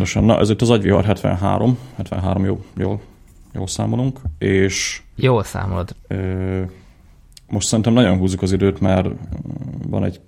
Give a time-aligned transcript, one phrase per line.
[0.00, 0.24] pontosan.
[0.24, 3.00] Na, ez itt az agyvihar 73, 73 jó, jól,
[3.52, 5.02] jól számolunk, és...
[5.16, 5.94] Jól számolod.
[6.08, 6.62] Ö,
[7.48, 9.08] most szerintem nagyon húzzuk az időt, mert
[9.88, 10.20] van egy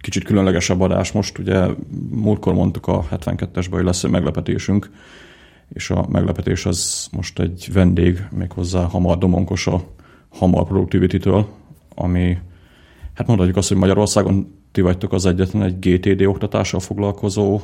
[0.00, 1.66] kicsit különlegesebb adás most, ugye
[2.10, 4.90] múltkor mondtuk a 72-esben, hogy lesz egy meglepetésünk,
[5.68, 9.84] és a meglepetés az most egy vendég, méghozzá Hamar Domonkos a
[10.28, 11.46] Hamar Productivity-től,
[11.94, 12.38] ami,
[13.14, 17.60] hát mondhatjuk azt, hogy Magyarországon ti vagytok az egyetlen egy GTD oktatással foglalkozó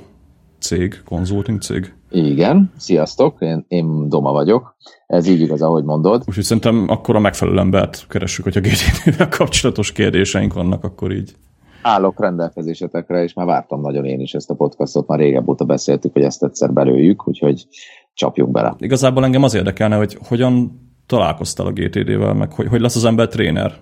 [0.59, 1.94] cég, konzulting cég.
[2.11, 4.76] Igen, sziasztok, én, én Doma vagyok.
[5.07, 6.22] Ez így igaz, ahogy mondod.
[6.26, 11.35] Úgyhogy szerintem akkor a megfelelő embert keressük, hogyha GTD-vel kapcsolatos kérdéseink vannak, akkor így.
[11.82, 16.13] Állok rendelkezésetekre, és már vártam nagyon én is ezt a podcastot, már régebb óta beszéltük,
[16.13, 17.66] hogy ezt egyszer belőjük, úgyhogy
[18.14, 18.75] csapjuk bele.
[18.79, 23.29] Igazából engem az érdekelne, hogy hogyan találkoztál a GTD-vel, meg hogy, hogy lesz az ember
[23.29, 23.75] tréner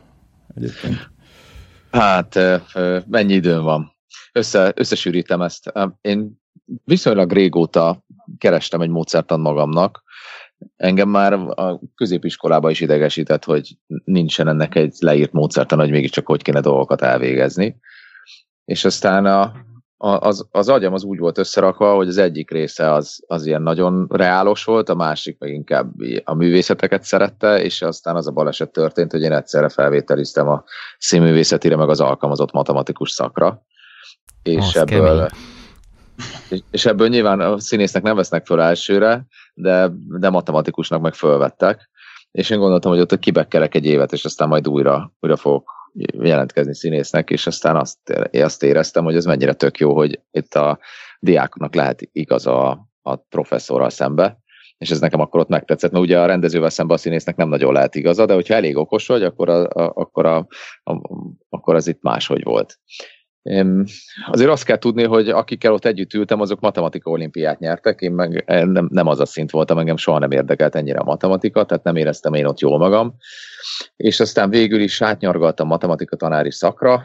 [0.54, 1.10] egyébként.
[1.90, 2.38] Hát,
[3.06, 3.92] mennyi időm van?
[4.32, 5.72] Össze, összesűrítem ezt.
[6.00, 6.44] Én
[6.84, 8.04] viszonylag régóta
[8.38, 10.04] kerestem egy módszertan magamnak.
[10.76, 16.42] Engem már a középiskolában is idegesített, hogy nincsen ennek egy leírt módszertan, hogy mégiscsak hogy
[16.42, 17.76] kéne dolgokat elvégezni.
[18.64, 19.52] És aztán a,
[19.98, 24.06] az, az agyam az úgy volt összerakva, hogy az egyik része az, az ilyen nagyon
[24.10, 25.92] reálos volt, a másik meg inkább
[26.24, 30.64] a művészeteket szerette, és aztán az a baleset történt, hogy én egyszerre felvételiztem a
[30.98, 33.62] színművészetire, meg az alkalmazott matematikus szakra.
[34.42, 35.28] És az ebből,
[36.70, 41.90] és, ebből nyilván a színésznek nem vesznek föl elsőre, de, de matematikusnak meg fölvettek.
[42.30, 45.70] És én gondoltam, hogy ott kibekkerek egy évet, és aztán majd újra, újra fogok
[46.18, 47.98] jelentkezni színésznek, és aztán azt,
[48.32, 50.78] azt éreztem, hogy ez mennyire tök jó, hogy itt a
[51.20, 54.38] diáknak lehet igaz a, a professzorral szembe,
[54.78, 57.72] és ez nekem akkor ott megtetszett, mert ugye a rendezővel szembe a színésznek nem nagyon
[57.72, 60.46] lehet igaza, de hogyha elég okos vagy, akkor, a, a, akkor, a,
[60.82, 60.92] a,
[61.48, 62.78] akkor az itt máshogy volt.
[64.30, 68.42] Azért azt kell tudni, hogy akikkel ott együtt ültem, azok matematika olimpiát nyertek, én meg
[68.46, 71.84] eh, nem, nem az a szint voltam, engem soha nem érdekelt ennyire a matematika, tehát
[71.84, 73.16] nem éreztem én ott jól magam.
[73.96, 77.02] És aztán végül is átnyargaltam matematika tanári szakra,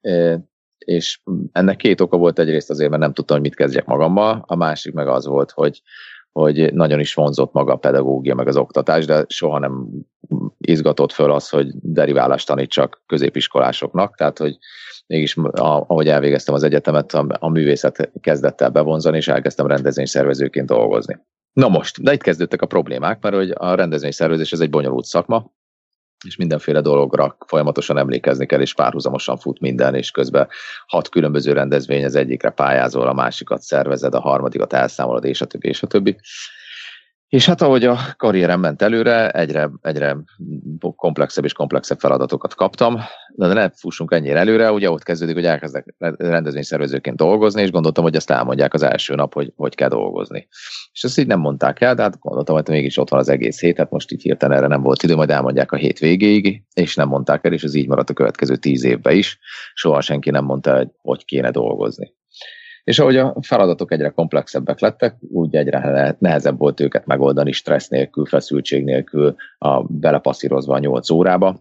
[0.00, 0.38] eh,
[0.78, 1.20] és
[1.52, 4.92] ennek két oka volt egyrészt azért, mert nem tudtam, hogy mit kezdjek magammal, a másik
[4.92, 5.82] meg az volt, hogy,
[6.32, 9.88] hogy nagyon is vonzott maga a pedagógia, meg az oktatás, de soha nem
[10.58, 14.58] izgatott föl az, hogy deriválást tanítsak középiskolásoknak, tehát hogy
[15.06, 21.18] mégis ahogy elvégeztem az egyetemet, a, a művészet kezdett el bevonzani, és elkezdtem rendezvényszervezőként dolgozni.
[21.52, 25.52] Na most, de itt kezdődtek a problémák, mert hogy a rendezvényszervezés ez egy bonyolult szakma,
[26.26, 30.48] és mindenféle dologra folyamatosan emlékezni kell, és párhuzamosan fut minden, és közben
[30.86, 35.68] hat különböző rendezvény, az egyikre pályázol, a másikat szervezed, a harmadikat elszámolod, és a többi,
[35.68, 36.16] és a többi.
[37.30, 40.16] És hát ahogy a karrierem ment előre, egyre, egyre
[40.96, 42.98] komplexebb és komplexebb feladatokat kaptam,
[43.34, 48.14] de ne fussunk ennyire előre, ugye ott kezdődik, hogy elkezdek rendezvényszervezőként dolgozni, és gondoltam, hogy
[48.14, 50.48] ezt elmondják az első nap, hogy hogy kell dolgozni.
[50.92, 53.60] És ezt így nem mondták el, de hát gondoltam, hogy mégis ott van az egész
[53.60, 56.94] hét, hát most így hirtelen erre nem volt idő, majd elmondják a hét végéig, és
[56.94, 59.38] nem mondták el, és ez így maradt a következő tíz évben is.
[59.74, 62.18] Soha senki nem mondta, hogy hogy kéne dolgozni.
[62.84, 68.26] És ahogy a feladatok egyre komplexebbek lettek, úgy egyre nehezebb volt őket megoldani stressz nélkül,
[68.26, 71.60] feszültség nélkül, a, belepasszírozva a 8 órába,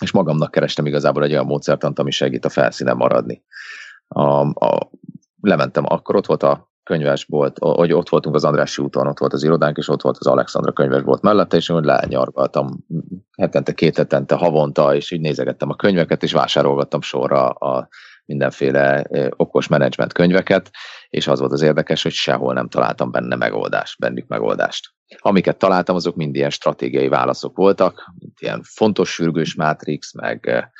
[0.00, 3.42] és magamnak kerestem igazából egy olyan módszertant, ami segít a felszínen maradni.
[4.08, 4.90] A, a,
[5.40, 9.42] lementem, akkor ott volt a könyvesbolt, hogy ott voltunk az Andrássy úton, ott volt az
[9.42, 12.84] irodánk, és ott volt az Alexandra könyvesbolt mellette, és úgy lenyargaltam
[13.36, 17.88] hetente, két hetente, havonta, és így nézegettem a könyveket, és vásárolgattam sorra a
[18.24, 20.70] mindenféle okos menedzsment könyveket,
[21.08, 24.92] és az volt az érdekes, hogy sehol nem találtam benne megoldást, bennük megoldást.
[25.18, 30.70] Amiket találtam, azok mind ilyen stratégiai válaszok voltak, mint ilyen fontos sürgős mátrix, meg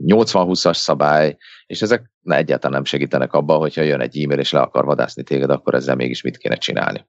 [0.00, 1.36] 80-20-as szabály,
[1.66, 5.22] és ezek ne, egyáltalán nem segítenek abban, hogyha jön egy e-mail és le akar vadászni
[5.22, 7.06] téged, akkor ezzel mégis mit kéne csinálni.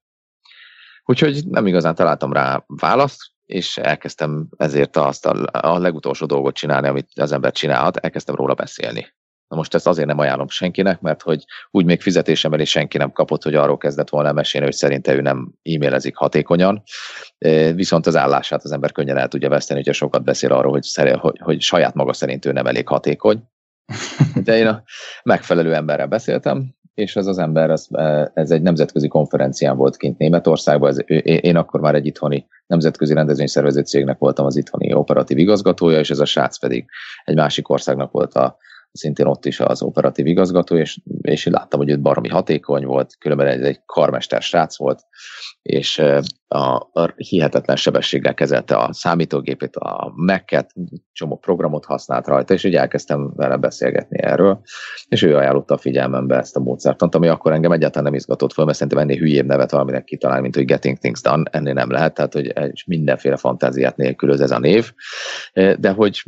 [1.06, 6.88] Úgyhogy nem igazán találtam rá választ, és elkezdtem ezért azt a, a legutolsó dolgot csinálni,
[6.88, 9.14] amit az ember csinálhat, elkezdtem róla beszélni.
[9.48, 13.12] Na most ezt azért nem ajánlom senkinek, mert hogy úgy még fizetésemmel is senki nem
[13.12, 16.84] kapott, hogy arról kezdett volna mesélni, hogy szerinte ő nem e-mailezik hatékonyan,
[17.74, 21.18] viszont az állását az ember könnyen el tudja veszteni, hogyha sokat beszél arról, hogy, szer,
[21.18, 23.44] hogy, hogy saját maga szerint ő nem elég hatékony.
[24.44, 24.84] De én a
[25.24, 27.88] megfelelő emberrel beszéltem, és ez az ember, ez,
[28.34, 33.82] ez egy nemzetközi konferencián volt kint Németországban, ez, én akkor már egy itthoni nemzetközi rendezvényszervező
[33.82, 36.86] cégnek voltam az itthoni operatív igazgatója, és ez a srác pedig
[37.24, 38.58] egy másik országnak volt a,
[38.96, 43.16] szintén ott is az operatív igazgató, és, és én láttam, hogy ő baromi hatékony volt,
[43.20, 45.02] különben egy, egy karmester srác volt,
[45.62, 46.02] és
[46.48, 50.74] a, a hihetetlen sebességgel kezelte a számítógépét, a Mac-et,
[51.12, 54.62] csomó programot használt rajta, és így elkezdtem vele beszélgetni erről,
[55.08, 58.66] és ő ajánlotta a figyelmembe ezt a módszertant, ami akkor engem egyáltalán nem izgatott föl,
[58.66, 62.14] mert szerintem ennél hülyébb nevet valaminek kitalálni, mint hogy Getting Things Done, ennél nem lehet,
[62.14, 62.54] tehát hogy
[62.86, 64.92] mindenféle fantáziát nélkülöz ez a név,
[65.54, 66.24] de hogy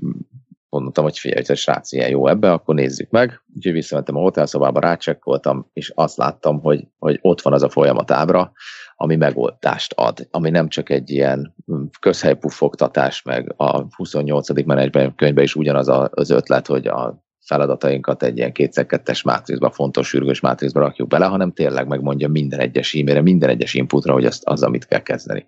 [0.69, 3.41] mondtam, hogy figyelj, hogy a srác ilyen jó ebbe, akkor nézzük meg.
[3.55, 8.11] Úgyhogy visszamentem a hotelszobába, rácsekkoltam, és azt láttam, hogy, hogy ott van az a folyamat
[8.11, 8.51] ábra,
[8.95, 11.55] ami megoldást ad, ami nem csak egy ilyen
[11.99, 14.65] közhelypuffogtatás, meg a 28.
[14.65, 20.39] menedzsment könyvben is ugyanaz az ötlet, hogy a feladatainkat egy ilyen kétszer-kettes mátrixba, fontos sürgős
[20.39, 24.63] mátrixba rakjuk bele, hanem tényleg megmondja minden egyes e-mailre, minden egyes inputra, hogy azt, az,
[24.63, 25.47] amit kell kezdeni.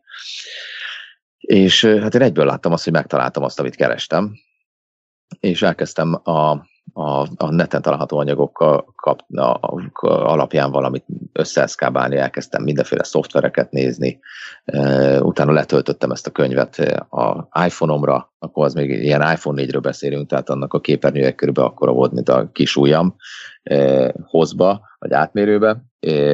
[1.38, 4.34] És hát én egyből láttam azt, hogy megtaláltam azt, amit kerestem,
[5.40, 9.60] és elkezdtem a, a, a neten található anyagokkal kap, a,
[10.02, 14.20] alapján valamit összeeszkábálni, elkezdtem mindenféle szoftvereket nézni,
[15.20, 16.76] utána letöltöttem ezt a könyvet
[17.10, 21.92] a iPhone-omra, akkor az még ilyen iPhone 4-ről beszélünk, tehát annak a képernyője körülbelül akkora
[21.92, 23.16] volt, mint a kis ujjam
[24.24, 25.84] hozba, vagy átmérőbe,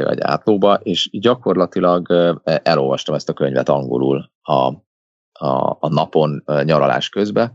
[0.04, 2.08] vagy átlóba, és gyakorlatilag
[2.44, 4.72] elolvastam ezt a könyvet angolul a,
[5.40, 7.54] a, a napon nyaralás közben,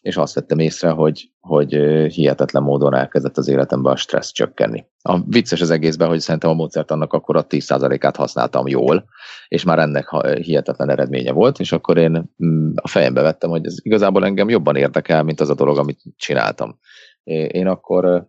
[0.00, 1.72] és azt vettem észre, hogy, hogy
[2.12, 4.86] hihetetlen módon elkezdett az életemben a stressz csökkenni.
[5.02, 9.04] A vicces az egészben, hogy szerintem a módszert annak akkor a 10%-át használtam jól,
[9.48, 10.08] és már ennek
[10.40, 14.76] hihetetlen eredménye volt, és akkor én mm, a fejembe vettem, hogy ez igazából engem jobban
[14.76, 16.78] érdekel, mint az a dolog, amit csináltam.
[17.24, 18.28] Én akkor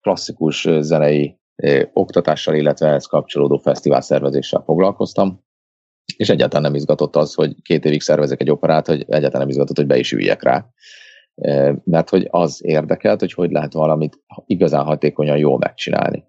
[0.00, 1.38] klasszikus zenei
[1.92, 5.46] oktatással, illetve ehhez kapcsolódó fesztivál szervezéssel foglalkoztam,
[6.18, 9.76] és egyáltalán nem izgatott az, hogy két évig szervezek egy operát, hogy egyáltalán nem izgatott,
[9.76, 10.66] hogy be is üljek rá.
[11.84, 16.24] Mert hogy az érdekelt, hogy hogy lehet valamit igazán hatékonyan jól megcsinálni.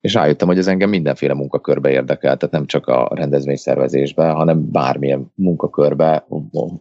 [0.00, 5.32] És rájöttem, hogy ez engem mindenféle munkakörbe érdekel, tehát nem csak a rendezvényszervezésbe, hanem bármilyen
[5.34, 6.26] munkakörbe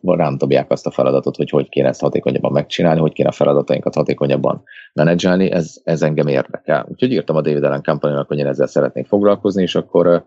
[0.01, 3.95] rám dobják azt a feladatot, hogy hogy kéne ezt hatékonyabban megcsinálni, hogy kéne a feladatainkat
[3.95, 4.63] hatékonyabban
[4.93, 6.85] menedzselni, ez, ez engem érdekel.
[6.89, 10.25] Úgyhogy írtam a David Allen company hogy én ezzel szeretnék foglalkozni, és akkor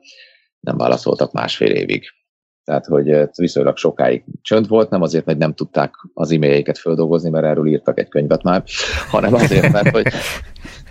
[0.63, 2.05] nem válaszoltak másfél évig.
[2.65, 7.31] Tehát, hogy ez viszonylag sokáig csönd volt, nem azért, mert nem tudták az e-mailjeiket földolgozni,
[7.31, 8.65] mert erről írtak egy könyvet már,
[9.11, 10.07] hanem azért, mert hogy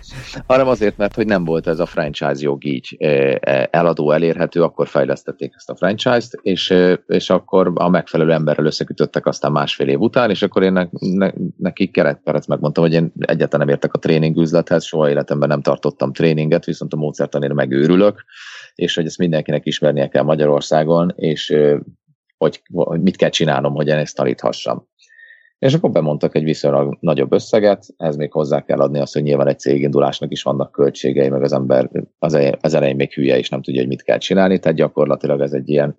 [0.46, 2.96] hanem azért, mert hogy nem volt ez a franchise jog így
[3.70, 6.74] eladó elérhető, akkor fejlesztették ezt a franchise-t, és,
[7.06, 11.30] és akkor a megfelelő emberrel összekütöttek aztán másfél év után, és akkor én ne, ne,
[11.56, 16.12] neki keretperec megmondtam, hogy én egyáltalán nem értek a tréning üzlethez, soha életemben nem tartottam
[16.12, 18.24] tréninget, viszont a módszertanért megőrülök,
[18.74, 21.56] és hogy ezt mindenkinek ismernie kell Magyarországon, és
[22.36, 24.88] hogy, hogy mit kell csinálnom, hogy én ezt taníthassam.
[25.62, 29.48] És akkor bemondtak egy viszonylag nagyobb összeget, ez még hozzá kell adni azt, hogy nyilván
[29.48, 33.62] egy cégindulásnak is vannak költségei, meg az ember az, az elején még hülye is nem
[33.62, 35.96] tudja, hogy mit kell csinálni, tehát gyakorlatilag ez egy ilyen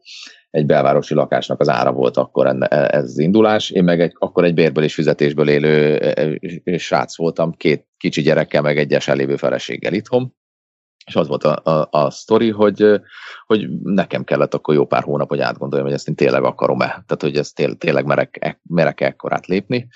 [0.51, 3.69] egy belvárosi lakásnak az ára volt akkor enne, ez az indulás.
[3.69, 5.99] Én meg egy, akkor egy bérből és fizetésből élő
[6.77, 10.35] srác voltam, két kicsi gyerekkel, meg egyes elévő feleséggel itthon
[11.05, 13.01] és az volt a, a, a sztori, hogy,
[13.45, 16.85] hogy nekem kellett akkor jó pár hónap, hogy átgondoljam, hogy ezt én tényleg akarom-e.
[16.85, 19.87] Tehát, hogy ezt tél, tényleg merek, e, merek ekkorát lépni.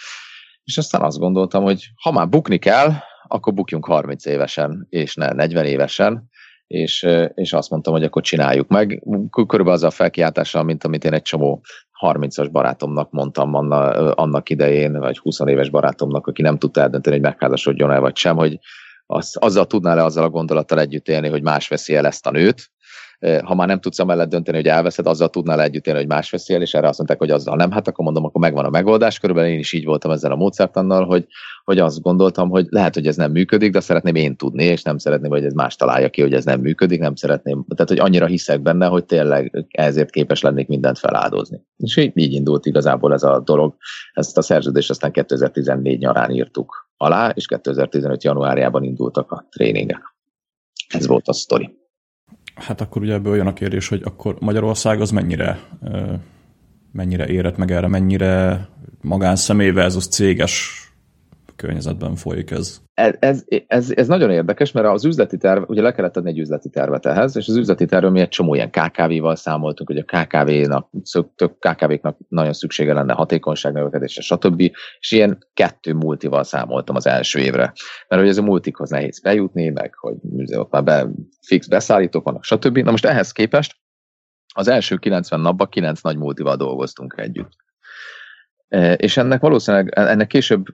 [0.64, 2.92] És aztán azt gondoltam, hogy ha már bukni kell,
[3.28, 6.30] akkor bukjunk 30 évesen, és ne 40 évesen,
[6.68, 9.04] és, és azt mondtam, hogy akkor csináljuk meg.
[9.32, 11.62] Körülbelül az a felkiáltással, mint amit én egy csomó
[12.02, 17.26] 30-as barátomnak mondtam anna, annak idején, vagy 20 éves barátomnak, aki nem tudta eldönteni, hogy
[17.26, 18.60] megházasodjon el vagy sem, hogy
[19.08, 22.72] az, azzal tudnál-e azzal a gondolattal együtt élni, hogy más veszi el ezt a nőt,
[23.44, 26.54] ha már nem tudsz amellett dönteni, hogy elveszed, azzal tudnál együtt élni, hogy más veszi
[26.54, 27.72] el, és erre azt mondták, hogy azzal nem.
[27.72, 29.20] Hát akkor mondom, akkor megvan a megoldás.
[29.20, 31.28] Körülbelül én is így voltam ezzel a módszertannal, hogy,
[31.64, 34.98] hogy azt gondoltam, hogy lehet, hogy ez nem működik, de szeretném én tudni, és nem
[34.98, 37.66] szeretném, hogy ez más találja ki, hogy ez nem működik, nem szeretném.
[37.68, 41.62] Tehát, hogy annyira hiszek benne, hogy tényleg ezért képes lennék mindent feláldozni.
[41.78, 43.76] És így, így indult igazából ez a dolog.
[44.14, 48.24] Ezt a szerződést aztán 2014 nyarán írtuk alá, és 2015.
[48.24, 50.16] januárjában indultak a tréningek.
[50.88, 51.78] Ez volt a sztori.
[52.56, 55.60] Hát akkor ugye ebből olyan a kérdés, hogy akkor Magyarország az mennyire,
[56.92, 58.68] mennyire érett meg erre, mennyire
[59.02, 60.87] magánszemély versus céges
[61.58, 62.82] környezetben folyik ez.
[62.94, 66.40] Ez, ez, ez, ez nagyon érdekes, mert az üzleti terv, ugye le kellett adni egy
[66.40, 70.24] üzleti tervet ehhez, és az üzleti tervről mi egy csomó ilyen KKV-val számoltunk, hogy a
[70.24, 70.90] KKV-nak,
[71.36, 74.60] tök KKV-knak nagyon szüksége lenne hatékonyság növekedésre, stb.
[75.00, 77.74] És ilyen kettő multival számoltam az első évre.
[78.08, 80.16] Mert hogy ez a multikhoz nehéz bejutni, meg hogy
[80.56, 81.08] ott már be,
[81.42, 82.78] fix beszállítók vannak, stb.
[82.78, 83.76] Na most ehhez képest
[84.54, 87.66] az első 90 napban 9 nagy multival dolgoztunk együtt
[88.96, 90.66] És ennek valószínűleg, ennek később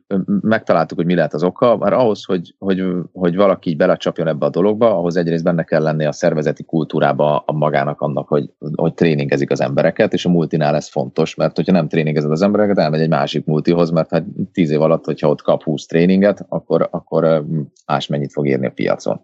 [0.42, 4.46] megtaláltuk, hogy mi lehet az oka, mert ahhoz, hogy, hogy, hogy valaki így belecsapjon ebbe
[4.46, 8.94] a dologba, ahhoz egyrészt benne kell lenni a szervezeti kultúrába a magának annak, hogy, hogy
[8.94, 13.02] tréningezik az embereket, és a multinál ez fontos, mert hogyha nem tréningezed az embereket, elmegy
[13.02, 17.46] egy másik multihoz, mert hát tíz év alatt, hogyha ott kap 20 tréninget, akkor, akkor
[17.86, 19.22] más mennyit fog érni a piacon.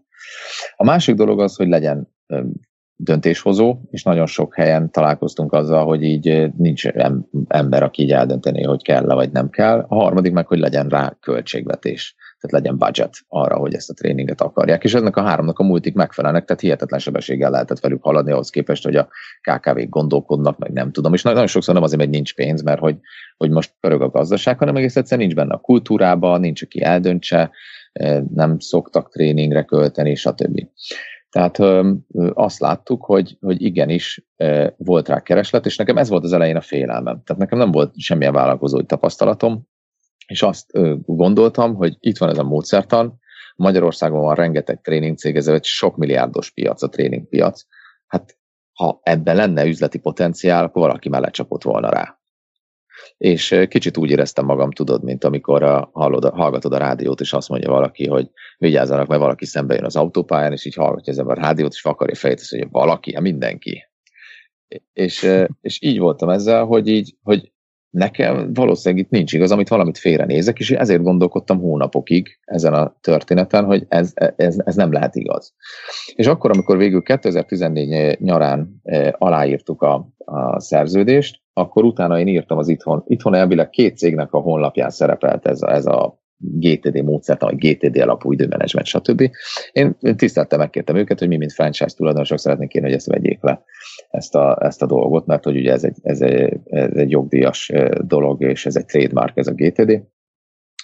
[0.76, 2.08] A másik dolog az, hogy legyen
[3.02, 6.88] döntéshozó, és nagyon sok helyen találkoztunk azzal, hogy így nincs
[7.48, 9.86] ember, aki így eldönteni, hogy kell vagy nem kell.
[9.88, 14.42] A harmadik meg, hogy legyen rá költségvetés, tehát legyen budget arra, hogy ezt a tréninget
[14.42, 14.84] akarják.
[14.84, 18.84] És ennek a háromnak a multik megfelelnek, tehát hihetetlen sebességgel lehetett velük haladni ahhoz képest,
[18.84, 19.08] hogy a
[19.42, 21.14] KKV-k gondolkodnak, meg nem tudom.
[21.14, 22.98] És nagyon sokszor nem azért, hogy nincs pénz, mert hogy,
[23.38, 27.52] hogy most pörög a gazdaság, hanem egész egyszerűen nincs benne a kultúrában, nincs, aki eldöntse,
[28.34, 30.68] nem szoktak tréningre költeni, stb.
[31.30, 31.92] Tehát ö,
[32.34, 36.56] azt láttuk, hogy, hogy igenis ö, volt rá kereslet, és nekem ez volt az elején
[36.56, 37.22] a félelmem.
[37.24, 39.68] Tehát nekem nem volt semmilyen vállalkozói tapasztalatom,
[40.28, 43.20] és azt ö, gondoltam, hogy itt van ez a módszertan,
[43.56, 47.66] Magyarországon van rengeteg tréningcég, ez egy sok milliárdos piac, a tréningpiac.
[48.08, 48.38] Hát
[48.74, 52.19] ha ebben lenne üzleti potenciál, akkor valaki mellett csapott volna rá
[53.18, 57.50] és kicsit úgy éreztem magam, tudod, mint amikor a, hallod, hallgatod a rádiót, és azt
[57.50, 61.34] mondja valaki, hogy vigyázzanak, mert valaki szembe jön az autópályán, és így hallgatja az a
[61.34, 63.84] rádiót, és akarja fejtesz, hogy valaki, hát mindenki.
[64.94, 65.28] És,
[65.62, 67.52] és így voltam ezzel, hogy így, hogy
[67.90, 73.66] nekem valószínűleg itt nincs igaz, amit valamit félrenézek, és ezért gondolkodtam hónapokig ezen a történeten,
[73.66, 75.54] hogy ez, ez, ez nem lehet igaz.
[76.16, 82.68] És akkor, amikor végül 2014 nyarán aláírtuk a, a szerződést, akkor utána én írtam az
[82.68, 83.04] itthon.
[83.08, 87.98] Itthon elvileg két cégnek a honlapján szerepelt ez a, ez a GTD módszert, vagy GTD
[87.98, 89.30] alapú időmenedzsment, stb.
[89.72, 93.64] Én, tiszteltem, megkértem őket, hogy mi, mint franchise tulajdonosok szeretnénk kérni, hogy ezt vegyék le,
[94.10, 97.72] ezt a, ezt a dolgot, mert hogy ugye ez egy, ez, egy, ez egy jogdíjas
[98.02, 100.04] dolog, és ez egy trademark, ez a GTD.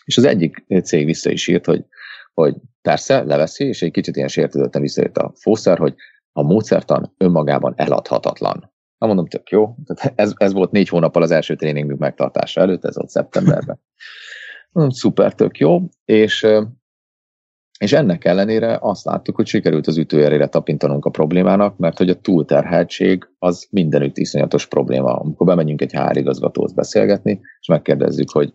[0.06, 1.86] És az egyik cég vissza is írt, hogy,
[2.34, 5.96] hogy persze, leveszi, és egy kicsit ilyen sértődötten visszajött a fószer, hogy
[6.32, 8.75] a módszertan önmagában eladhatatlan.
[8.98, 9.76] Na mondom, tök jó.
[9.86, 13.80] Tehát ez, ez volt négy hónappal az első tréningünk megtartása előtt, ez volt szeptemberben.
[14.88, 15.80] Szuper, tök jó.
[16.06, 16.48] És,
[17.80, 22.20] és ennek ellenére azt láttuk, hogy sikerült az ütőjerére tapintanunk a problémának, mert hogy a
[22.20, 25.14] túlterheltség az mindenütt iszonyatos probléma.
[25.14, 28.54] Amikor bemegyünk egy HR igazgatóhoz beszélgetni, és megkérdezzük, hogy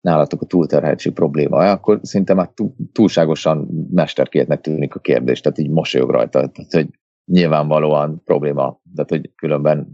[0.00, 2.50] nálatok a túlterheltség probléma, akkor szinte már
[2.92, 6.88] túlságosan mesterkétnek tűnik a kérdés, tehát így mosolyog rajta, tehát hogy
[7.30, 8.80] nyilvánvalóan probléma.
[8.94, 9.88] Tehát, hogy különben,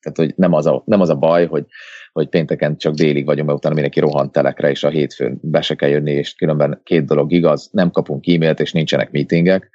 [0.00, 1.66] tehát, hogy nem az a, nem az a baj, hogy,
[2.12, 5.74] hogy pénteken csak délig vagyunk, mert utána mindenki rohant telekre, és a hétfőn be se
[5.74, 9.70] kell jönni, és különben két dolog igaz, nem kapunk e-mailt, és nincsenek meetingek,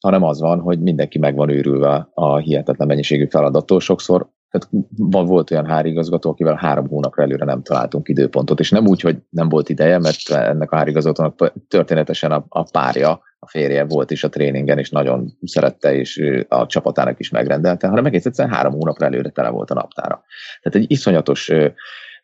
[0.00, 3.80] hanem az van, hogy mindenki meg van őrülve a hihetetlen mennyiségű feladattól.
[3.80, 9.00] Sokszor tehát volt olyan hárigazgató, akivel három hónapra előre nem találtunk időpontot, és nem úgy,
[9.00, 14.10] hogy nem volt ideje, mert ennek a hárigazgatónak történetesen a, a párja a férje volt
[14.10, 18.72] is a tréningen, és nagyon szerette, és a csapatának is megrendelte, hanem egész egyszerűen három
[18.72, 20.22] hónapra előre tele volt a naptára.
[20.62, 21.52] Tehát egy iszonyatos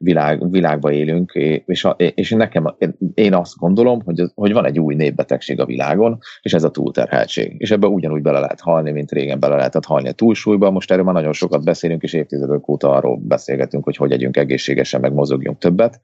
[0.05, 1.33] világ, világba élünk,
[1.67, 2.77] és, a, és nekem,
[3.15, 7.55] én azt gondolom, hogy, hogy van egy új népbetegség a világon, és ez a túlterheltség.
[7.59, 10.71] És ebbe ugyanúgy bele lehet halni, mint régen bele lehetett halni a túlsúlyba.
[10.71, 15.01] Most erről már nagyon sokat beszélünk, és évtizedek óta arról beszélgetünk, hogy hogy együnk egészségesen,
[15.01, 16.01] meg mozogjunk többet,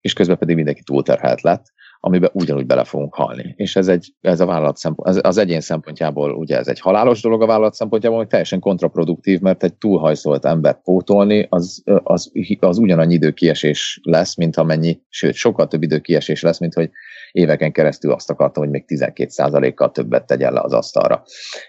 [0.00, 3.54] és közben pedig mindenki túlterhelt lett amiben ugyanúgy bele fogunk halni.
[3.56, 7.22] És ez, egy, ez a vállalat szempont, az, az egyén szempontjából ugye ez egy halálos
[7.22, 12.78] dolog a vállalat szempontjából, hogy teljesen kontraproduktív, mert egy túlhajszolt ember pótolni, az, az, az
[12.78, 16.90] ugyanannyi időkiesés lesz, mint amennyi, sőt, sokkal több időkiesés lesz, mint hogy
[17.32, 21.22] éveken keresztül azt akartam, hogy még 12%-kal többet tegyen le az asztalra.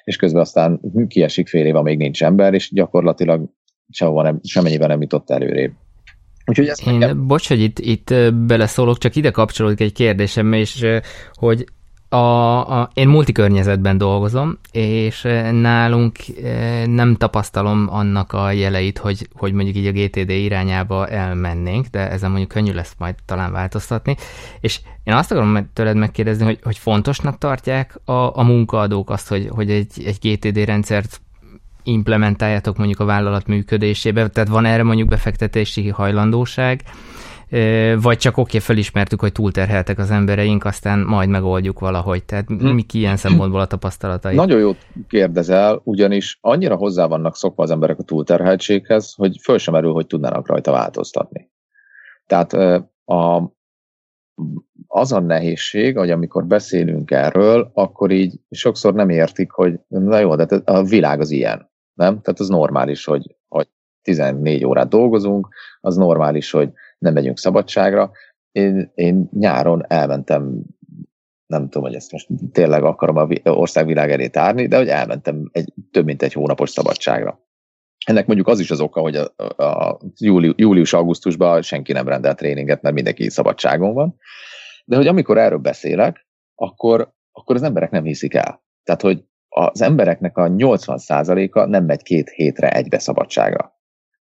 [0.03, 3.49] És közben aztán kiesik fél éve, még nincs ember, és gyakorlatilag
[3.89, 5.71] sehova nem, semennyiben nem jutott előrébb.
[6.49, 7.27] Úgyhogy ezt Én, nekem...
[7.27, 10.85] bocs, hogy itt, itt beleszólok, csak ide kapcsolódik egy kérdésem, és
[11.33, 11.65] hogy
[12.09, 16.17] a, a, én multikörnyezetben dolgozom, és nálunk
[16.85, 22.29] nem tapasztalom annak a jeleit, hogy, hogy mondjuk így a GTD irányába elmennénk, de ezen
[22.29, 24.15] mondjuk könnyű lesz majd talán változtatni.
[24.59, 29.47] És én azt akarom tőled megkérdezni, hogy, hogy fontosnak tartják a, a munkaadók azt, hogy,
[29.49, 31.21] hogy egy, egy GTD rendszert
[31.91, 36.83] implementáljátok mondjuk a vállalat működésébe, tehát van erre mondjuk befektetési hajlandóság,
[38.01, 42.23] vagy csak oké, okay, felismertük, hogy túlterheltek az embereink, aztán majd megoldjuk valahogy.
[42.23, 42.67] Tehát hm.
[42.67, 44.35] mi ilyen szempontból a tapasztalatai?
[44.35, 49.75] Nagyon jót kérdezel, ugyanis annyira hozzá vannak szokva az emberek a túlterheltséghez, hogy föl sem
[49.75, 51.49] erül, hogy tudnának rajta változtatni.
[52.25, 52.53] Tehát
[53.05, 53.53] a,
[54.87, 60.35] az a nehézség, hogy amikor beszélünk erről, akkor így sokszor nem értik, hogy na jó,
[60.35, 61.68] de a világ az ilyen
[61.99, 62.21] nem?
[62.21, 63.67] Tehát az normális, hogy, hogy
[64.01, 65.47] 14 órát dolgozunk,
[65.81, 68.11] az normális, hogy nem megyünk szabadságra.
[68.51, 70.61] Én, én nyáron elmentem
[71.45, 75.73] nem tudom, hogy ezt most tényleg akarom a országvilág elé tárni, de hogy elmentem egy,
[75.91, 77.39] több mint egy hónapos szabadságra.
[78.05, 82.81] Ennek mondjuk az is az oka, hogy a, a júli, július-augusztusban senki nem rendelt tréninget,
[82.81, 84.15] mert mindenki szabadságon van.
[84.85, 88.63] De hogy amikor erről beszélek, akkor, akkor az emberek nem hiszik el.
[88.83, 89.23] Tehát, hogy
[89.59, 93.73] az embereknek a 80%-a nem megy két hétre egybe szabadságra,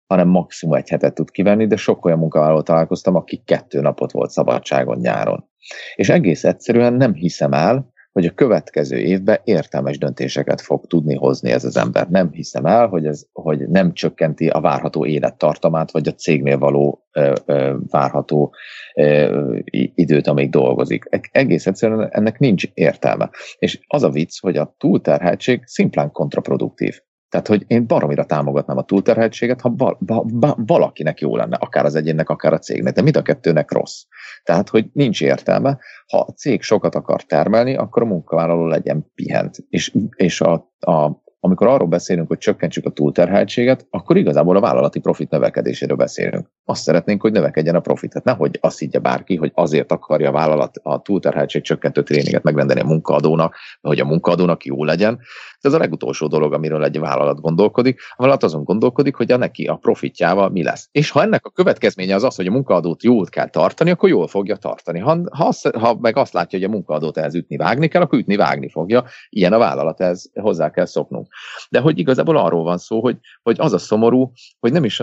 [0.06, 4.30] hanem maximum egy hetet tud kivenni, de sok olyan munkavállalót találkoztam, akik kettő napot volt
[4.30, 5.50] szabadságon nyáron.
[5.94, 11.50] És egész egyszerűen nem hiszem el, hogy a következő évben értelmes döntéseket fog tudni hozni
[11.50, 12.08] ez az ember.
[12.08, 17.06] Nem hiszem el, hogy, ez, hogy nem csökkenti a várható élettartamát, vagy a cégnél való
[17.12, 18.54] ö, ö, várható
[18.94, 19.58] ö,
[19.94, 21.04] időt, amíg dolgozik.
[21.10, 23.30] E-, egész egyszerűen ennek nincs értelme.
[23.58, 27.00] És az a vicc, hogy a túlterheltség szimplán kontraproduktív.
[27.36, 29.98] Tehát, hogy én baromira támogatnám a túlterheltséget, ha val-
[30.38, 34.02] ba- valakinek jó lenne, akár az egyénnek, akár a cégnek, de mind a kettőnek rossz.
[34.42, 39.56] Tehát, hogy nincs értelme, ha a cég sokat akar termelni, akkor a munkavállaló legyen pihent.
[39.68, 44.98] És, és a, a, amikor arról beszélünk, hogy csökkentsük a túlterheltséget, akkor igazából a vállalati
[44.98, 46.46] profit növekedéséről beszélünk.
[46.64, 48.10] Azt szeretnénk, hogy növekedjen a profit.
[48.10, 52.82] Tehát nehogy azt higgye bárki, hogy azért akarja a vállalat a túlterheltség csökkentő tréninget megrendelni
[52.82, 55.18] a munkaadónak, hogy a munkaadónak jó legyen.
[55.60, 58.00] Ez a legutolsó dolog, amiről egy vállalat gondolkodik.
[58.10, 60.88] A vállalat azon gondolkodik, hogy a neki a profitjával mi lesz.
[60.92, 64.26] És ha ennek a következménye az az, hogy a munkaadót jól kell tartani, akkor jól
[64.26, 64.98] fogja tartani.
[64.98, 68.36] Ha, ha, ha meg azt látja, hogy a munkaadót ehhez ütni vágni kell, akkor ütni
[68.36, 69.04] vágni fogja.
[69.28, 71.26] Ilyen a vállalat, ez hozzá kell szoknunk.
[71.70, 74.96] De hogy igazából arról van szó, hogy, hogy az a szomorú, hogy nem is,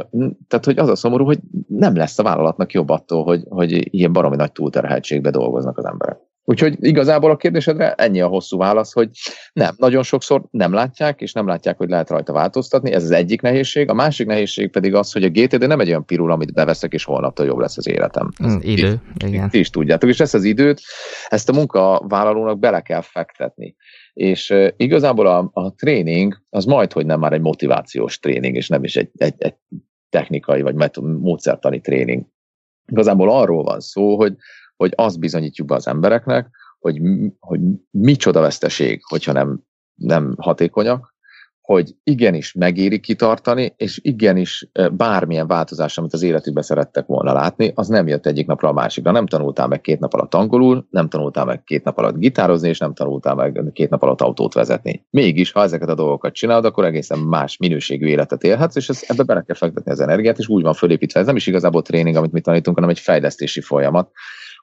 [0.47, 4.13] tehát hogy az a szomorú, hogy nem lesz a vállalatnak jobb attól, hogy, hogy ilyen
[4.13, 6.19] baromi nagy túlterheltségbe dolgoznak az emberek.
[6.45, 9.09] Úgyhogy igazából a kérdésedre ennyi a hosszú válasz, hogy
[9.53, 13.41] nem, nagyon sokszor nem látják, és nem látják, hogy lehet rajta változtatni, ez az egyik
[13.41, 13.89] nehézség.
[13.89, 17.03] A másik nehézség pedig az, hogy a GTD nem egy olyan pirul, amit beveszek, és
[17.03, 18.29] holnaptól jobb lesz az életem.
[18.43, 19.50] Mm, idő, ti, igen.
[19.50, 20.81] Ti is tudjátok, és ezt az időt,
[21.27, 23.75] ezt a munkavállalónak bele kell fektetni.
[24.13, 28.83] És igazából a, a tréning az majd, hogy nem már egy motivációs tréning, és nem
[28.83, 29.55] is egy, egy, egy
[30.09, 32.25] technikai vagy módszertani tréning.
[32.88, 34.35] Igazából arról van szó, hogy
[34.83, 36.49] hogy azt bizonyítjuk be az embereknek,
[36.79, 37.01] hogy,
[37.39, 37.59] hogy
[37.91, 39.59] micsoda veszteség, hogyha nem,
[39.95, 41.13] nem hatékonyak,
[41.61, 47.88] hogy igenis megéri kitartani, és igenis bármilyen változás, amit az életükben szerettek volna látni, az
[47.88, 49.12] nem jött egyik napra a másikra.
[49.12, 52.77] Nem tanultál meg két nap alatt angolul, nem tanultál meg két nap alatt gitározni, és
[52.77, 55.05] nem tanultál meg két nap alatt autót vezetni.
[55.10, 59.23] Mégis, ha ezeket a dolgokat csinálod, akkor egészen más minőségű életet élhetsz, és ez, ebbe
[59.23, 61.19] bele kell fektetni az energiát, és úgy van fölépítve.
[61.19, 64.12] Ez nem is igazából tréning, amit mi tanítunk, hanem egy fejlesztési folyamat,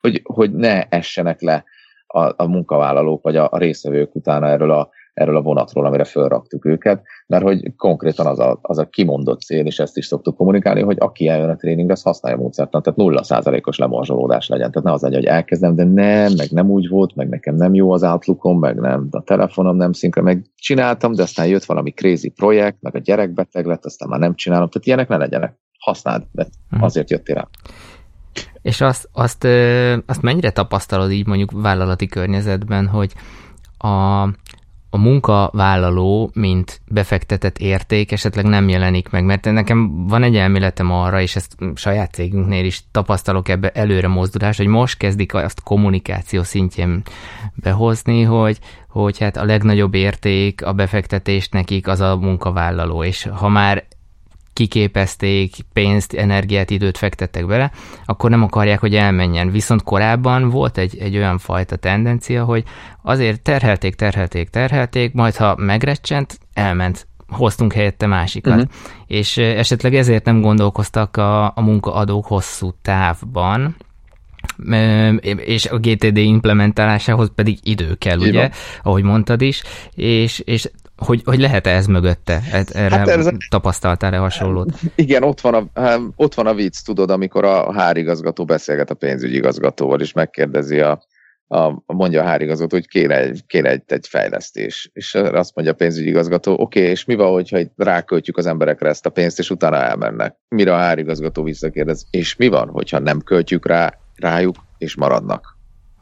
[0.01, 1.65] hogy, hogy ne essenek le
[2.07, 6.65] a, a munkavállalók vagy a, a részvevők utána erről a, erről a vonatról, amire felraktuk
[6.65, 10.83] őket, mert hogy konkrétan az a, az a kimondott cél, és ezt is szoktuk kommunikálni,
[10.83, 14.71] hogy aki eljön a tréningre, az használja a módszert, tehát nulla százalékos lemorzsolódás legyen.
[14.71, 17.75] Tehát ne az legyen, hogy elkezdem, de nem, meg nem úgy volt, meg nekem nem
[17.75, 21.91] jó az outlookom, meg nem, a telefonom nem szinkron, meg csináltam, de aztán jött valami
[21.91, 25.59] crazy projekt, meg a gyerek beteg lett, aztán már nem csinálom, tehát ilyenek ne legyenek.
[25.79, 26.83] Használd, mert mhm.
[26.83, 27.49] azért jöttél rá.
[28.63, 29.45] És azt, azt,
[30.07, 33.13] azt mennyire tapasztalod így mondjuk vállalati környezetben, hogy
[33.79, 34.23] a,
[34.91, 41.21] a munkavállaló, mint befektetett érték esetleg nem jelenik meg, mert nekem van egy elméletem arra,
[41.21, 47.03] és ezt saját cégünknél is tapasztalok ebbe előre mozdulás, hogy most kezdik azt kommunikáció szintjén
[47.55, 53.49] behozni, hogy, hogy hát a legnagyobb érték a befektetés nekik az a munkavállaló, és ha
[53.49, 53.85] már
[54.53, 57.71] kiképezték, pénzt, energiát, időt fektettek bele,
[58.05, 59.51] akkor nem akarják, hogy elmenjen.
[59.51, 62.65] Viszont korábban volt egy, egy olyan fajta tendencia, hogy
[63.03, 68.55] azért terhelték, terhelték, terhelték, majd ha megrecsent, elment hoztunk helyette másikat.
[68.55, 68.71] Uh-huh.
[69.07, 73.77] És esetleg ezért nem gondolkoztak a, a munkaadók hosszú távban,
[75.37, 78.29] és a GTD implementálásához pedig idő kell, Igen.
[78.29, 78.51] ugye,
[78.83, 79.63] ahogy mondtad is,
[79.95, 82.43] és, és hogy, hogy lehet-e ez mögötte?
[82.53, 84.73] E, erre hát ez, tapasztaltál-e hasonlót?
[84.95, 88.95] Igen, ott van, a, hát ott van a vicc, tudod, amikor a hárigazgató beszélget a
[88.95, 91.03] pénzügyi igazgatóval, és megkérdezi a,
[91.49, 94.91] a, mondja a hárigazgató, hogy kéne, egy, kéne egy, egy fejlesztés.
[94.93, 98.89] És azt mondja a pénzügyi igazgató, oké, okay, és mi van, hogyha ráköltjük az emberekre
[98.89, 100.37] ezt a pénzt, és utána elmennek?
[100.49, 105.59] Mire a hárigazgató visszakérdez, és mi van, hogyha nem költjük rá, rájuk, és maradnak?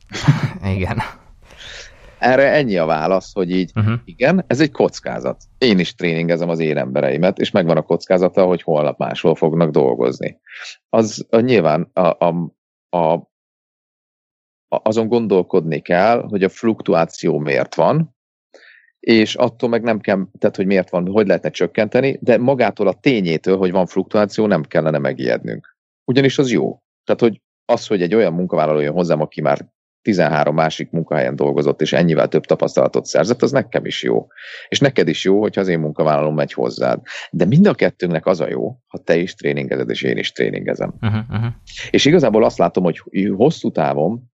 [0.76, 1.02] Igen.
[2.18, 3.94] Erre ennyi a válasz, hogy így, uh-huh.
[4.04, 5.42] igen, ez egy kockázat.
[5.58, 10.40] Én is tréningezem az én embereimet, és megvan a kockázata, hogy holnap máshol fognak dolgozni.
[10.88, 12.52] Az a, nyilván a, a,
[12.96, 13.30] a,
[14.68, 18.16] azon gondolkodni kell, hogy a fluktuáció miért van,
[19.00, 22.98] és attól meg nem kell, tehát hogy miért van, hogy lehetne csökkenteni, de magától a
[23.00, 25.76] tényétől, hogy van fluktuáció, nem kellene megijednünk.
[26.04, 26.82] Ugyanis az jó.
[27.04, 29.68] Tehát, hogy az, hogy egy olyan munkavállaló jön hozzám, aki már
[30.02, 34.26] 13 másik munkahelyen dolgozott, és ennyivel több tapasztalatot szerzett, az nekem is jó.
[34.68, 37.00] És neked is jó, hogyha az én munkavállalom megy hozzád.
[37.30, 40.94] De mind a kettőnknek az a jó, ha te is tréningezed, és én is tréningezem.
[41.00, 41.52] Uh-huh, uh-huh.
[41.90, 43.02] És igazából azt látom, hogy
[43.36, 44.30] hosszú távon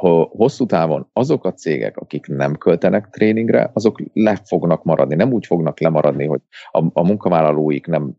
[0.00, 5.14] ha hosszú távon azok a cégek, akik nem költenek tréningre, azok le fognak maradni.
[5.14, 8.12] Nem úgy fognak lemaradni, hogy a, a munkavállalóik nem,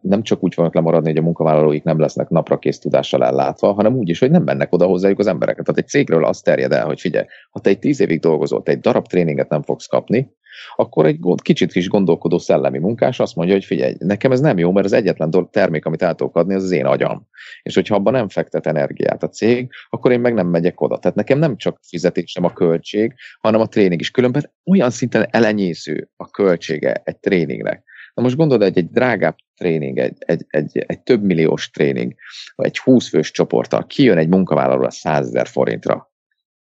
[0.00, 3.96] nem csak úgy fognak lemaradni, hogy a munkavállalóik nem lesznek napra kész tudással ellátva, hanem
[3.96, 5.64] úgy is, hogy nem mennek oda hozzájuk az embereket.
[5.64, 8.72] Tehát egy cégről azt terjed el, hogy figyelj, ha te egy tíz évig dolgozol, te
[8.72, 10.32] egy darab tréninget nem fogsz kapni,
[10.76, 14.72] akkor egy kicsit is gondolkodó szellemi munkás azt mondja, hogy figyelj, nekem ez nem jó,
[14.72, 17.26] mert az egyetlen termék, amit el tudok adni, az az én agyam.
[17.62, 20.98] És hogyha abban nem fektet energiát a cég, akkor én meg nem megyek oda.
[20.98, 24.10] Tehát nekem nem csak fizetésem a költség, hanem a tréning is.
[24.10, 27.84] Különben olyan szinten elenyésző a költsége egy tréningnek.
[28.14, 32.14] Na most gondolod, egy, egy drágább tréning, egy, egy, egy, egy több milliós tréning,
[32.54, 36.11] vagy egy 20 fős csoporttal kijön egy munkavállaló a 100 ezer forintra,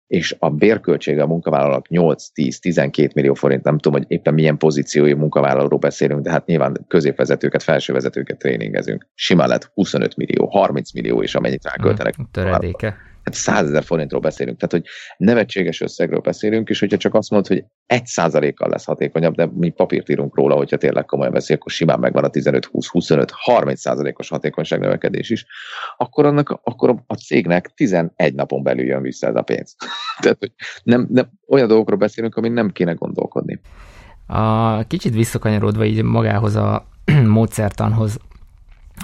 [0.08, 5.78] és a bérköltsége a munkavállalónak 8-10-12 millió forint, nem tudom, hogy éppen milyen pozíciói munkavállalóról
[5.78, 9.06] beszélünk, de hát nyilván középvezetőket, felsővezetőket tréningezünk.
[9.14, 12.14] Simán lett 25 millió, 30 millió is, amennyit ráköltenek.
[12.30, 17.30] Töredéke hát 100 ezer forintról beszélünk, tehát hogy nevetséges összegről beszélünk, és hogyha csak azt
[17.30, 21.56] mondod, hogy egy százalékkal lesz hatékonyabb, de mi papírt írunk róla, hogyha tényleg komolyan beszél,
[21.56, 25.46] akkor simán megvan a 15-20-25-30 százalékos hatékonyság növekedés is,
[25.96, 29.76] akkor, annak, akkor a cégnek 11 napon belül jön vissza ez a pénz.
[30.22, 33.60] tehát, hogy nem, nem, olyan dolgokról beszélünk, amin nem kéne gondolkodni.
[34.26, 36.86] A kicsit visszakanyarodva így magához a
[37.26, 38.18] módszertanhoz,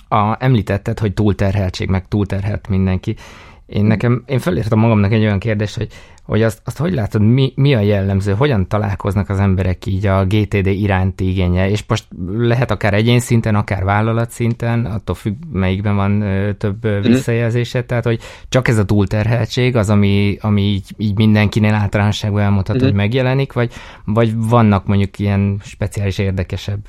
[0.08, 3.16] a, említetted, hogy túlterheltség, meg túlterhelt mindenki.
[3.66, 5.88] Én nekem, én felírtam magamnak egy olyan kérdést, hogy,
[6.22, 10.24] hogy azt, azt hogy látod, mi, mi a jellemző, hogyan találkoznak az emberek így a
[10.24, 15.96] GTD iránti igénye, és most lehet akár egyén szinten, akár vállalat szinten, attól függ, melyikben
[15.96, 16.24] van
[16.58, 17.02] több mhm.
[17.02, 22.78] visszajelzése, tehát hogy csak ez a túlterheltség az, ami, ami így, így mindenkinél általánosságban elmondható,
[22.78, 22.90] uh-huh.
[22.90, 23.72] hogy megjelenik, vagy,
[24.04, 26.80] vagy vannak mondjuk ilyen speciális érdekesebb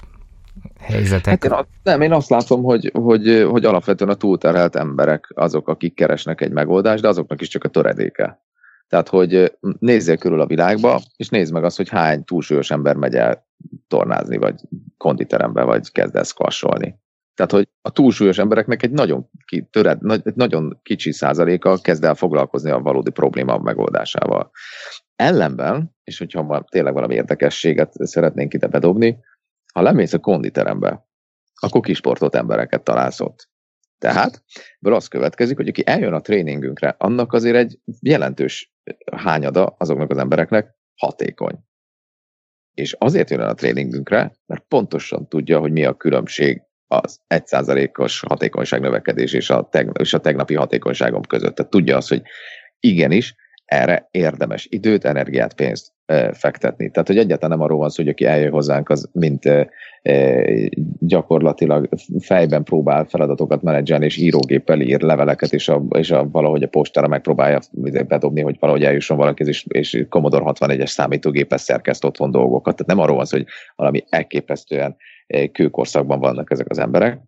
[0.80, 1.44] helyzetek?
[1.44, 5.94] Hát én, nem, én azt látom, hogy, hogy, hogy alapvetően a túlterhelt emberek azok, akik
[5.94, 8.44] keresnek egy megoldást, de azoknak is csak a töredéke.
[8.88, 13.16] Tehát, hogy nézzél körül a világba, és nézd meg azt, hogy hány túlsúlyos ember megy
[13.16, 13.48] el
[13.88, 14.62] tornázni, vagy
[14.98, 17.00] konditerembe, vagy kezd el squasholni.
[17.36, 22.16] Tehát, hogy a túlsúlyos embereknek egy nagyon, ki, töred, egy nagyon kicsi százaléka kezd el
[22.16, 24.52] foglalkozni a valódi probléma megoldásával.
[25.16, 29.18] Ellenben, és hogyha tényleg valami érdekességet szeretnénk ide bedobni,
[29.76, 31.08] ha lemész a konditerembe,
[31.54, 33.50] akkor kisportott embereket találsz ott.
[33.98, 34.44] Tehát,
[34.80, 38.74] ebből az következik, hogy aki eljön a tréningünkre, annak azért egy jelentős
[39.16, 41.60] hányada azoknak az embereknek hatékony.
[42.74, 48.20] És azért jön el a tréningünkre, mert pontosan tudja, hogy mi a különbség az 1%-os
[48.20, 51.56] hatékonyság növekedés és a, teg- és a tegnapi hatékonyságom között.
[51.56, 52.22] Tehát tudja azt, hogy
[52.80, 53.36] igenis,
[53.66, 55.94] erre érdemes időt, energiát, pénzt
[56.32, 56.90] fektetni.
[56.90, 59.44] Tehát, hogy egyáltalán nem arról van szó, hogy aki eljön hozzánk, az mint
[61.00, 66.68] gyakorlatilag fejben próbál feladatokat menedzselni, és írógéppel ír leveleket, és, a, és a, valahogy a
[66.68, 67.60] postára megpróbálja
[68.08, 72.76] bedobni, hogy valahogy eljusson valaki, és, és Commodore 64-es számítógépes szerkeszt otthon dolgokat.
[72.76, 74.96] Tehát nem arról van szó, hogy valami elképesztően
[75.52, 77.20] kőkorszakban vannak ezek az emberek,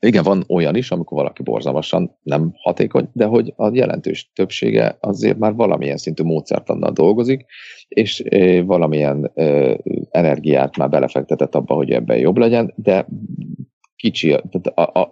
[0.00, 5.38] igen, van olyan is, amikor valaki borzalmasan nem hatékony, de hogy a jelentős többsége azért
[5.38, 7.44] már valamilyen szintű módszertannal dolgozik,
[7.88, 8.24] és
[8.64, 9.32] valamilyen
[10.10, 13.06] energiát már belefektetett abba, hogy ebben jobb legyen, de
[13.96, 15.10] kicsi, tehát a, a,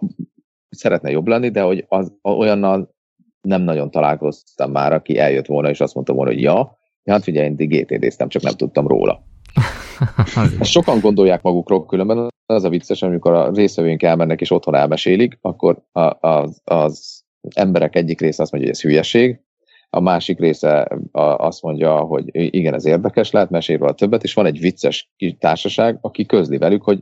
[0.69, 2.95] szeretne jobb lenni, de hogy az, olyannal
[3.41, 7.47] nem nagyon találkoztam már, aki eljött volna, és azt mondta volna, hogy ja, hát figyelj,
[7.47, 9.26] én GTD-ztem, csak nem tudtam róla.
[10.61, 15.83] Sokan gondolják magukról, különben az a vicces, amikor a részvevőink elmennek és otthon elmesélik, akkor
[15.91, 17.23] a, az, az
[17.55, 19.41] emberek egyik része azt mondja, hogy ez hülyeség,
[19.89, 20.87] a másik része
[21.37, 25.97] azt mondja, hogy igen, ez érdekes lehet, mesél róla többet, és van egy vicces társaság,
[26.01, 26.99] aki közli velük, hogy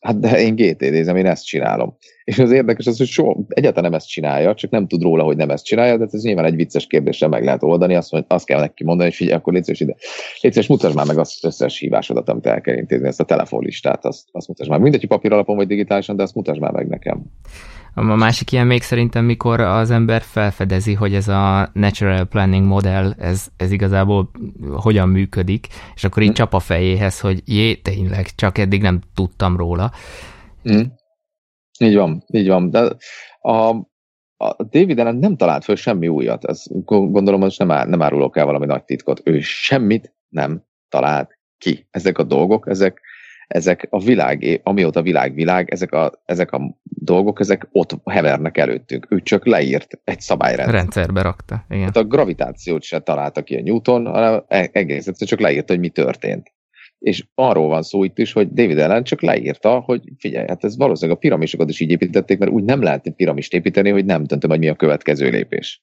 [0.00, 1.96] hát de én GTD-zem, én ezt csinálom.
[2.24, 5.36] És az érdekes az, hogy soha, egyáltalán nem ezt csinálja, csak nem tud róla, hogy
[5.36, 8.46] nem ezt csinálja, de ez nyilván egy vicces kérdéssel meg lehet oldani, azt, hogy azt
[8.46, 9.94] kell neki mondani, hogy figyelj, akkor légy szíves ide.
[10.40, 14.04] Légy szíves, mutasd már meg azt összes hívásodat, amit el kell intézni, ezt a telefonlistát,
[14.04, 14.78] azt, azt mutasd már.
[14.78, 17.22] Mindegy, papír alapon vagy digitálisan, de azt mutasd már meg nekem.
[17.98, 23.12] A másik ilyen még szerintem, mikor az ember felfedezi, hogy ez a natural planning modell,
[23.18, 24.30] ez, ez igazából
[24.74, 26.32] hogyan működik, és akkor így mm.
[26.32, 29.92] csap a fejéhez, hogy jé, tényleg, csak eddig nem tudtam róla.
[30.72, 30.80] Mm.
[31.78, 32.70] Így van, így van.
[32.70, 32.96] De
[33.40, 33.68] a,
[34.36, 36.44] a David Allen nem talált föl semmi újat.
[36.44, 39.20] Ez gondolom, hogy nem, ár, nem árulok el valami nagy titkot.
[39.24, 41.86] Ő semmit nem talált ki.
[41.90, 43.00] Ezek a dolgok, ezek,
[43.46, 49.06] ezek a világ, amióta világ világ, ezek a, ezek a dolgok, ezek ott hevernek előttünk.
[49.10, 50.74] Ő csak leírt egy szabályrendszer.
[50.74, 51.84] Rendszerbe rakta, igen.
[51.84, 55.82] Hát a gravitációt se találta ki a Newton, hanem e- egész egyszerűen csak leírta, hogy
[55.82, 56.54] mi történt.
[56.98, 60.76] És arról van szó itt is, hogy David Allen csak leírta, hogy figyelj, hát ez
[60.76, 64.50] valószínűleg a piramisokat is így építették, mert úgy nem lehet piramist építeni, hogy nem döntöm,
[64.50, 65.82] hogy mi a következő lépés.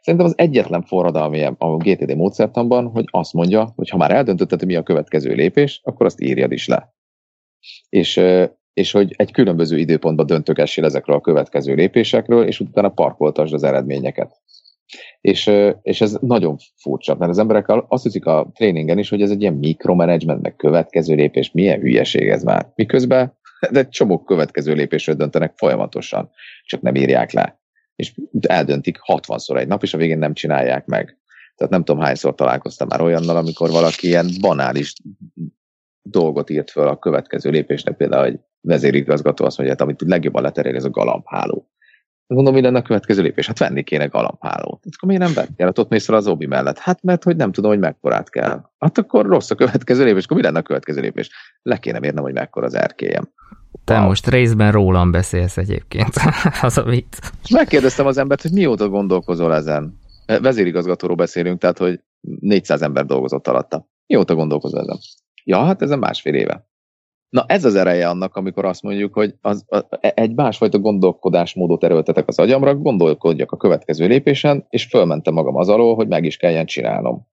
[0.00, 4.68] Szerintem az egyetlen forradalmi a GTD módszertanban, hogy azt mondja, hogy ha már eldöntötted, hogy
[4.68, 6.94] mi a következő lépés, akkor azt írjad is le.
[7.88, 8.20] És,
[8.72, 14.32] és hogy egy különböző időpontban döntögessél ezekről a következő lépésekről, és utána parkoltasd az eredményeket.
[15.20, 15.50] És,
[15.82, 19.40] és ez nagyon furcsa, mert az emberek azt hiszik a tréningen is, hogy ez egy
[19.40, 22.72] ilyen mikromanagement, meg következő lépés, milyen hülyeség ez már.
[22.74, 23.36] Miközben
[23.70, 26.30] de egy csomó következő lépésről döntenek folyamatosan,
[26.64, 27.60] csak nem írják le.
[27.96, 31.18] És eldöntik 60-szor egy nap, és a végén nem csinálják meg.
[31.56, 34.94] Tehát nem tudom, hányszor találkoztam már olyannal, amikor valaki ilyen banális
[36.02, 40.76] dolgot írt föl a következő lépésnek, például egy vezérigazgató azt mondja, hát, amit legjobban leterél,
[40.76, 41.68] ez a galambháló.
[42.34, 43.46] Mondom, mi lenne a következő lépés?
[43.46, 44.80] Hát venni kéne galambhálót.
[44.84, 45.66] Hát akkor miért nem vettél?
[45.66, 46.78] Hát ott mész fel az obi mellett.
[46.78, 48.62] Hát mert hogy nem tudom, hogy mekkorát kell.
[48.78, 51.30] Hát akkor rossz a következő lépés, akkor mi lenne a következő lépés?
[51.62, 53.32] Le kéne mérnem, hogy mekkora az erkélyem.
[53.84, 56.14] Te most részben rólam beszélsz egyébként.
[56.62, 57.18] az a vicc.
[57.50, 59.98] Megkérdeztem az embert, hogy mióta gondolkozol ezen.
[60.26, 62.00] Vezérigazgatóról beszélünk, tehát hogy
[62.40, 63.88] 400 ember dolgozott alatta.
[64.06, 64.98] Mióta gondolkozol ezen?
[65.48, 66.66] Ja, hát ezen másfél éve.
[67.28, 72.28] Na ez az ereje annak, amikor azt mondjuk, hogy az, a, egy másfajta gondolkodásmódot erőltetek
[72.28, 76.66] az agyamra, gondolkodjak a következő lépésen, és fölmentem magam az alól, hogy meg is kelljen
[76.66, 77.26] csinálnom.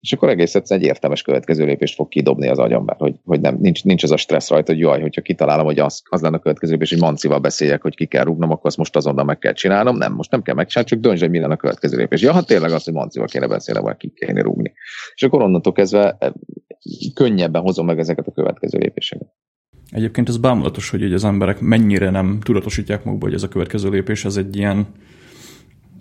[0.00, 3.40] És akkor egész egyszerűen egy értelmes következő lépést fog kidobni az agyam, mert hogy, hogy
[3.40, 6.36] nem, nincs, nincs az a stressz rajta, hogy jaj, hogyha kitalálom, hogy az, az lenne
[6.36, 9.38] a következő lépés, hogy mancival beszéljek, hogy ki kell rúgnom, akkor azt most azonnal meg
[9.38, 9.96] kell csinálnom.
[9.96, 12.20] Nem, most nem kell megcsinálni, csak dönts, hogy mi lenne a következő lépés.
[12.20, 14.72] Ja, hát tényleg az, hogy mancival kéne beszélni, vagy ki kéne rúgni.
[15.14, 16.18] És akkor onnantól kezdve
[17.14, 19.28] könnyebben hozom meg ezeket a következő lépéseket.
[19.90, 24.24] Egyébként ez bámulatos, hogy az emberek mennyire nem tudatosítják magukba, hogy ez a következő lépés,
[24.24, 24.86] ez egy ilyen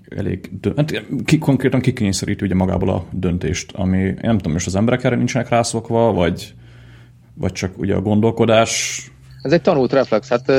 [0.10, 4.76] elég, hát ki, konkrétan kikényszeríti ugye magából a döntést, ami én nem tudom, most az
[4.76, 6.54] emberek erre nincsenek rászokva, vagy,
[7.34, 9.02] vagy csak ugye a gondolkodás.
[9.42, 10.52] Ez egy tanult reflex, hát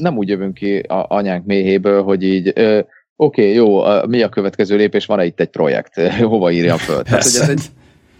[0.00, 2.86] nem úgy jövünk ki a anyánk méhéből, hogy így oké,
[3.16, 7.02] okay, jó, mi a következő lépés, van-e itt egy projekt, hova írjam föl.
[7.02, 7.64] Tehát, hogy ez egy,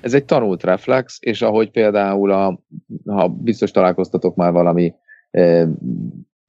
[0.01, 2.61] ez egy tanult reflex, és ahogy például, a,
[3.07, 4.95] ha biztos találkoztatok már valami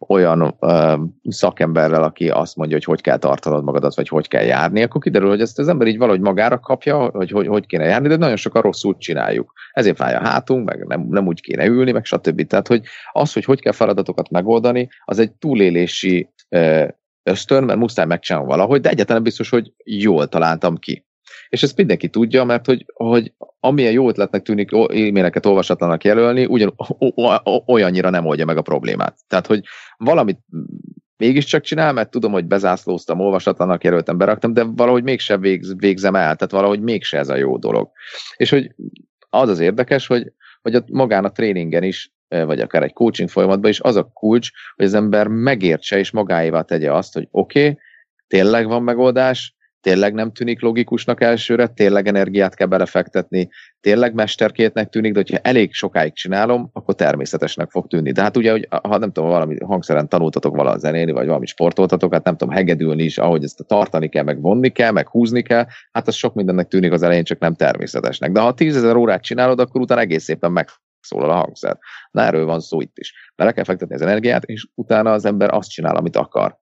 [0.08, 0.96] olyan ö,
[1.30, 5.30] szakemberrel, aki azt mondja, hogy hogy kell tartanod magadat, vagy hogy kell járni, akkor kiderül,
[5.30, 8.36] hogy ezt az ember így valahogy magára kapja, hogy hogy, hogy kéne járni, de nagyon
[8.36, 9.54] sokan rosszul csináljuk.
[9.72, 12.48] Ezért fáj a hátunk, meg nem, nem úgy kéne ülni, meg stb.
[12.48, 12.82] Tehát, hogy
[13.12, 16.86] az, hogy hogy kell feladatokat megoldani, az egy túlélési ö,
[17.24, 21.07] ösztön, mert muszáj megcsinálni valahogy, de egyáltalán biztos, hogy jól találtam ki.
[21.50, 26.76] És ezt mindenki tudja, mert hogy, hogy amilyen jó ötletnek tűnik e-maileket olvasatlanak jelölni, ugyan
[27.66, 29.18] olyannyira nem oldja meg a problémát.
[29.28, 29.64] Tehát, hogy
[29.98, 30.40] valamit
[31.18, 36.36] mégiscsak csinál, mert tudom, hogy bezászlóztam, olvasatlanak jelöltem, beraktam, de valahogy mégse végz, végzem el,
[36.36, 37.90] tehát valahogy mégse ez a jó dolog.
[38.36, 38.76] És hogy
[39.30, 40.32] az az érdekes, hogy,
[40.62, 44.50] hogy a, magán a tréningen is, vagy akár egy coaching folyamatban is az a kulcs,
[44.76, 47.80] hogy az ember megértse és magáévá tegye azt, hogy oké, okay,
[48.28, 55.12] tényleg van megoldás, tényleg nem tűnik logikusnak elsőre, tényleg energiát kell belefektetni, tényleg mesterkétnek tűnik,
[55.14, 58.12] de hogyha elég sokáig csinálom, akkor természetesnek fog tűnni.
[58.12, 62.14] De hát ugye, hogy ha nem tudom, valami hangszeren tanultatok vala zenéni, vagy valami sportoltatok,
[62.14, 65.66] hát nem tudom, hegedülni is, ahogy ezt tartani kell, meg vonni kell, meg húzni kell,
[65.92, 68.32] hát az sok mindennek tűnik az elején, csak nem természetesnek.
[68.32, 71.78] De ha tízezer órát csinálod, akkor utána egész szépen meg szólal a hangszer.
[72.12, 73.14] Na erről van szó itt is.
[73.36, 76.58] Bele kell fektetni az energiát, és utána az ember azt csinál, amit akar.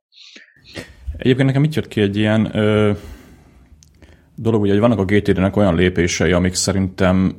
[1.17, 2.91] Egyébként nekem itt jött ki egy ilyen ö,
[4.36, 7.36] dolog, ugye, hogy vannak a GTD-nek olyan lépései, amik szerintem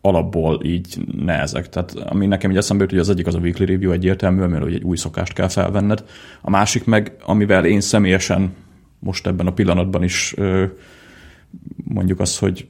[0.00, 1.68] alapból így nehezek.
[1.68, 4.66] Tehát ami nekem így eszembe jut, hogy az egyik az a weekly review egyértelműen, mert
[4.66, 6.04] egy új szokást kell felvenned.
[6.40, 8.54] A másik meg, amivel én személyesen
[8.98, 10.64] most ebben a pillanatban is ö,
[11.84, 12.66] mondjuk az, hogy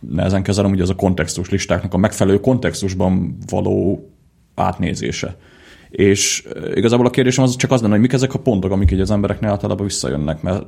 [0.00, 4.10] nehezen kezelem, ugye az a kontextus listáknak a megfelelő kontextusban való
[4.54, 5.36] átnézése.
[5.90, 9.00] És igazából a kérdésem az csak az lenne, hogy mik ezek a pontok, amik így
[9.00, 10.66] az embereknél általában visszajönnek, mert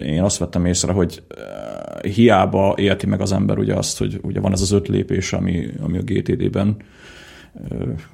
[0.00, 1.22] én azt vettem észre, hogy
[2.02, 5.66] hiába érti meg az ember ugye azt, hogy ugye van ez az öt lépés, ami,
[5.80, 6.76] ami a GTD-ben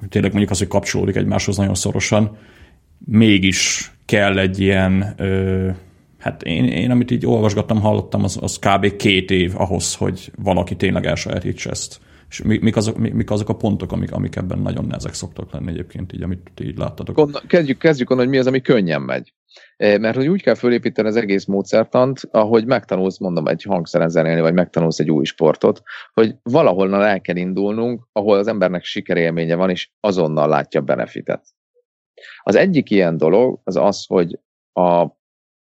[0.09, 2.37] tényleg mondjuk az, hogy kapcsolódik egymáshoz nagyon szorosan,
[3.05, 5.15] mégis kell egy ilyen,
[6.17, 8.95] hát én, én amit így olvasgattam, hallottam, az, az kb.
[8.95, 11.99] két év ahhoz, hogy valaki tényleg elsajátítsa ezt.
[12.33, 16.13] És mik azok, mik azok a pontok, amik, amik ebben nagyon nehezek szoktak lenni egyébként,
[16.13, 17.47] így, amit így láttatok?
[17.47, 19.33] Kezdjük, kezdjük onnan, hogy mi az, ami könnyen megy.
[19.77, 24.53] Mert hogy úgy kell fölépíteni az egész módszertant, ahogy megtanulsz, mondom, egy hangszeren zenélni, vagy
[24.53, 25.81] megtanulsz egy új sportot,
[26.13, 31.45] hogy valahol el kell indulnunk, ahol az embernek sikerélménye van, és azonnal látja a benefitet.
[32.43, 34.39] Az egyik ilyen dolog az az, hogy
[34.71, 35.07] a,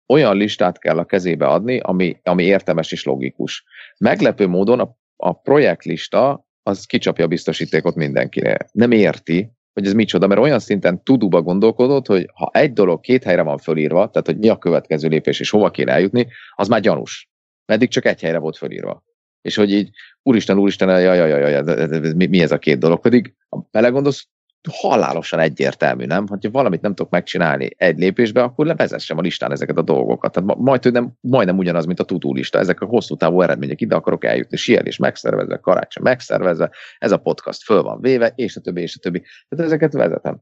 [0.07, 3.63] olyan listát kell a kezébe adni, ami, ami értelmes és logikus.
[3.97, 8.57] Meglepő módon a, a projektlista az kicsapja a biztosítékot mindenkire.
[8.71, 13.23] Nem érti, hogy ez micsoda, mert olyan szinten tuduba gondolkodott, hogy ha egy dolog két
[13.23, 16.81] helyre van fölírva, tehát hogy mi a következő lépés és hova kéne eljutni, az már
[16.81, 17.29] gyanús.
[17.65, 19.03] Meddig csak egy helyre volt fölírva.
[19.41, 19.89] És hogy így,
[20.23, 22.99] úristen, úristen, jaj, jaj, jaj, jaj, mi, mi ez a két dolog?
[22.99, 24.27] Pedig, ha belegondolsz,
[24.71, 26.27] halálosan egyértelmű, nem?
[26.27, 30.31] Ha valamit nem tudok megcsinálni egy lépésbe, akkor levezessem a listán ezeket a dolgokat.
[30.31, 32.59] Tehát majd, nem, majdnem ugyanaz, mint a tudó lista.
[32.59, 37.63] Ezek a hosszú távú eredmények, ide akarok eljutni, sielés megszervezve, karácsony megszervezve, ez a podcast
[37.63, 39.23] föl van véve, és a többi, és a többi.
[39.49, 40.41] Tehát ezeket vezetem.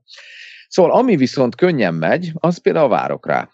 [0.67, 3.49] Szóval ami viszont könnyen megy, az például várok rá.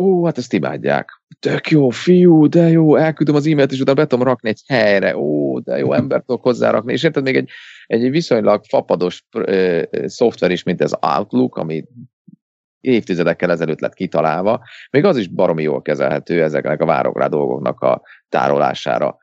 [0.00, 1.22] Ó, hát ezt imádják.
[1.38, 5.16] Tök jó, fiú, de jó, elküldöm az e-mailt, és utána be tudom rakni egy helyre.
[5.16, 6.92] Ó, de jó, embert tudok hozzárakni.
[6.92, 7.50] És érted, még egy,
[7.86, 11.84] egy viszonylag fapados ö, szoftver is, mint ez Outlook, ami
[12.80, 17.80] évtizedekkel ezelőtt lett kitalálva, még az is baromi jól kezelhető ezeknek a várok rá dolgoknak
[17.80, 19.18] a tárolására.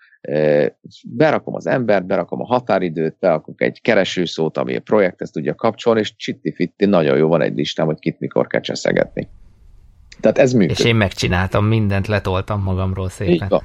[1.08, 6.16] Berakom az embert, berakom a határidőt, berakom egy keresőszót, ami a projekthez tudja kapcsolni, és
[6.16, 9.30] csitti-fitti, nagyon jó van egy listám, hogy kit mikor kell cseszegetni.
[10.20, 10.80] Tehát ez működik.
[10.80, 13.34] És én megcsináltam mindent, letoltam magamról szépen.
[13.34, 13.64] Így van.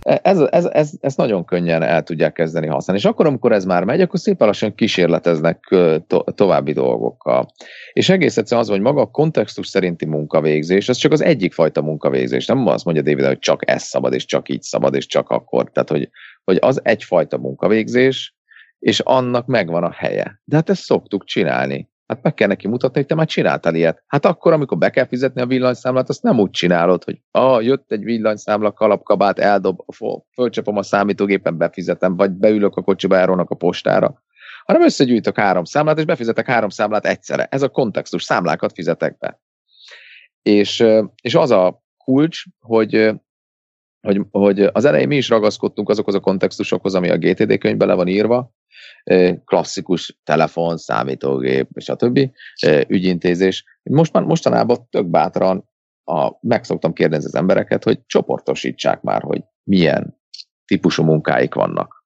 [0.00, 3.02] Ez, ez, ez, ez nagyon könnyen el tudják kezdeni használni.
[3.02, 5.74] És akkor, amikor ez már megy, akkor szépen lassan kísérleteznek
[6.06, 7.46] to- további dolgokkal.
[7.92, 11.82] És egész egyszerűen az, hogy maga a kontextus szerinti munkavégzés, az csak az egyik fajta
[11.82, 12.46] munkavégzés.
[12.46, 15.70] Nem azt mondja David, hogy csak ez szabad, és csak így szabad, és csak akkor.
[15.70, 16.10] Tehát, hogy,
[16.44, 18.34] hogy az egyfajta munkavégzés,
[18.78, 20.40] és annak megvan a helye.
[20.44, 21.88] De hát ezt szoktuk csinálni.
[22.06, 24.02] Hát meg kell neki mutatni, hogy te már csináltál ilyet.
[24.06, 27.92] Hát akkor, amikor be kell fizetni a villanyszámlát, azt nem úgy csinálod, hogy ah, jött
[27.92, 29.80] egy villanyszámla, kalapkabát, eldob,
[30.32, 34.22] fölcsapom a számítógépen, befizetem, vagy beülök a kocsiba, elrónak a postára.
[34.64, 37.46] Hanem összegyűjtök három számlát, és befizetek három számlát egyszerre.
[37.50, 39.40] Ez a kontextus, számlákat fizetek be.
[40.42, 40.84] És,
[41.22, 43.14] és az a kulcs, hogy
[44.00, 47.94] hogy, hogy az elején mi is ragaszkodtunk azokhoz a kontextusokhoz, ami a GTD könyvben le
[47.94, 48.52] van írva,
[49.44, 52.32] klasszikus telefon, számítógép, többi
[52.88, 53.64] ügyintézés.
[53.82, 55.68] Most már mostanában tök bátran
[56.04, 60.18] a, meg szoktam kérdezni az embereket, hogy csoportosítsák már, hogy milyen
[60.64, 62.04] típusú munkáik vannak.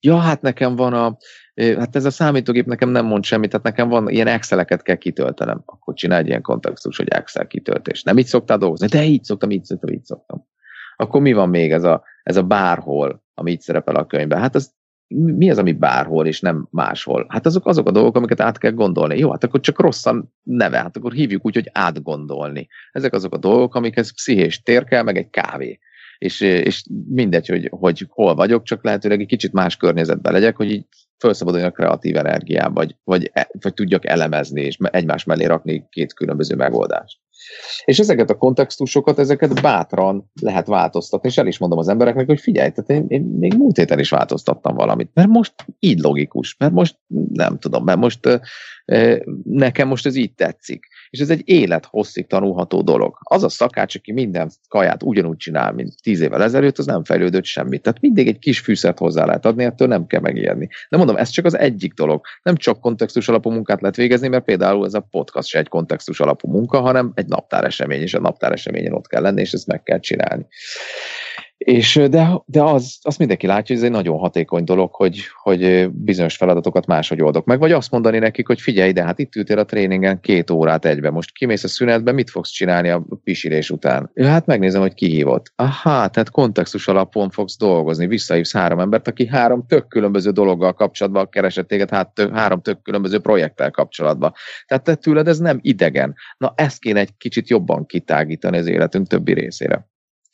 [0.00, 1.16] Ja, hát nekem van a,
[1.54, 5.62] hát ez a számítógép nekem nem mond semmit, tehát nekem van, ilyen Exceleket kell kitöltenem.
[5.64, 8.02] Akkor csinálj ilyen kontextus, hogy Excel kitöltés.
[8.02, 8.86] Nem így szoktál dolgozni?
[8.86, 10.46] De így szoktam, így szoktam, így szoktam.
[10.96, 14.40] Akkor mi van még ez a, ez a bárhol, ami így szerepel a könyvben?
[14.40, 14.74] Hát az
[15.14, 17.26] mi az, ami bárhol, és nem máshol?
[17.28, 19.18] Hát azok azok a dolgok, amiket át kell gondolni.
[19.18, 22.68] Jó, hát akkor csak rosszan neve, hát akkor hívjuk úgy, hogy átgondolni.
[22.92, 25.78] Ezek azok a dolgok, amikhez pszichés tér kell, meg egy kávé.
[26.22, 30.70] És, és mindegy, hogy, hogy hol vagyok, csak lehetőleg egy kicsit más környezetben legyek, hogy
[30.70, 30.86] így
[31.18, 36.14] felszabaduljon a kreatív energiám, vagy, vagy, e, vagy tudjak elemezni, és egymás mellé rakni két
[36.14, 37.18] különböző megoldást.
[37.84, 42.40] És ezeket a kontextusokat, ezeket bátran lehet változtatni, és el is mondom az embereknek, hogy
[42.40, 46.72] figyelj, tehát én, én még múlt héten is változtattam valamit, mert most így logikus, mert
[46.72, 46.96] most
[47.32, 48.42] nem tudom, mert most
[49.44, 50.86] nekem most ez így tetszik.
[51.12, 53.18] És ez egy élethosszig tanulható dolog.
[53.20, 57.44] Az a szakács, aki minden kaját ugyanúgy csinál, mint tíz évvel ezelőtt, az nem fejlődött
[57.44, 57.82] semmit.
[57.82, 60.68] Tehát mindig egy kis fűszert hozzá lehet adni, ettől nem kell megijedni.
[60.88, 62.24] De mondom, ez csak az egyik dolog.
[62.42, 66.20] Nem csak kontextus alapú munkát lehet végezni, mert például ez a podcast se egy kontextus
[66.20, 69.66] alapú munka, hanem egy naptár esemény, és a naptár eseményen ott kell lenni, és ezt
[69.66, 70.46] meg kell csinálni.
[71.64, 75.90] És de, de az, azt mindenki látja, hogy ez egy nagyon hatékony dolog, hogy, hogy
[75.90, 77.58] bizonyos feladatokat máshogy oldok meg.
[77.58, 81.10] Vagy azt mondani nekik, hogy figyelj, de hát itt ültél a tréningen két órát egybe,
[81.10, 84.10] most kimész a szünetbe, mit fogsz csinálni a pisilés után?
[84.14, 85.52] Ja, hát megnézem, hogy ki hívott.
[85.56, 91.28] Aha, tehát kontextus alapon fogsz dolgozni, visszahívsz három embert, aki három tök különböző dologgal kapcsolatban
[91.28, 94.32] keresett téged, hát tök, három tök különböző projekttel kapcsolatban.
[94.66, 96.14] Tehát te tőled ez nem idegen.
[96.38, 99.90] Na ezt kéne egy kicsit jobban kitágítani az életünk többi részére.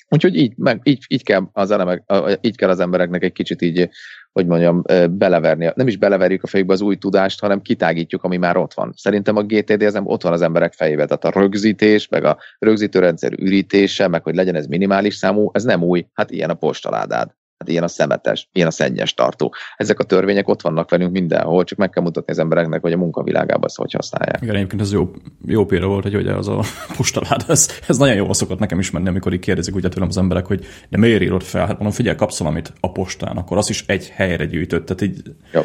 [0.09, 2.03] Úgyhogy így, meg, így, így, kell az elemek,
[2.41, 3.89] így kell az embereknek egy kicsit így,
[4.33, 5.71] hogy mondjam, beleverni.
[5.75, 8.93] Nem is beleverjük a fejükbe az új tudást, hanem kitágítjuk, ami már ott van.
[8.97, 14.09] Szerintem a GTD ott van az emberek fejébe, tehát a rögzítés, meg a rögzítőrendszer ürítése,
[14.09, 17.38] meg hogy legyen ez minimális számú, ez nem új, hát ilyen a postaládád.
[17.59, 19.55] Hát ilyen a szemetes, ilyen a szennyes tartó.
[19.77, 22.97] Ezek a törvények ott vannak velünk mindenhol, csak meg kell mutatni az embereknek, hogy a
[22.97, 24.39] munkavilágában ezt hogy használják.
[24.43, 25.11] Igen, egyébként ez jó,
[25.47, 26.61] jó példa volt, hogy ugye az a
[26.97, 30.17] postalád, ez, ez nagyon jól szokott nekem is menni, amikor így kérdezik ugye tőlem az
[30.17, 31.61] emberek, hogy de miért írod fel?
[31.61, 34.87] Hát mondom, figyelj, kapsz valamit a postán, akkor az is egy helyre gyűjtött.
[34.87, 35.23] Tehát így...
[35.53, 35.63] Jó.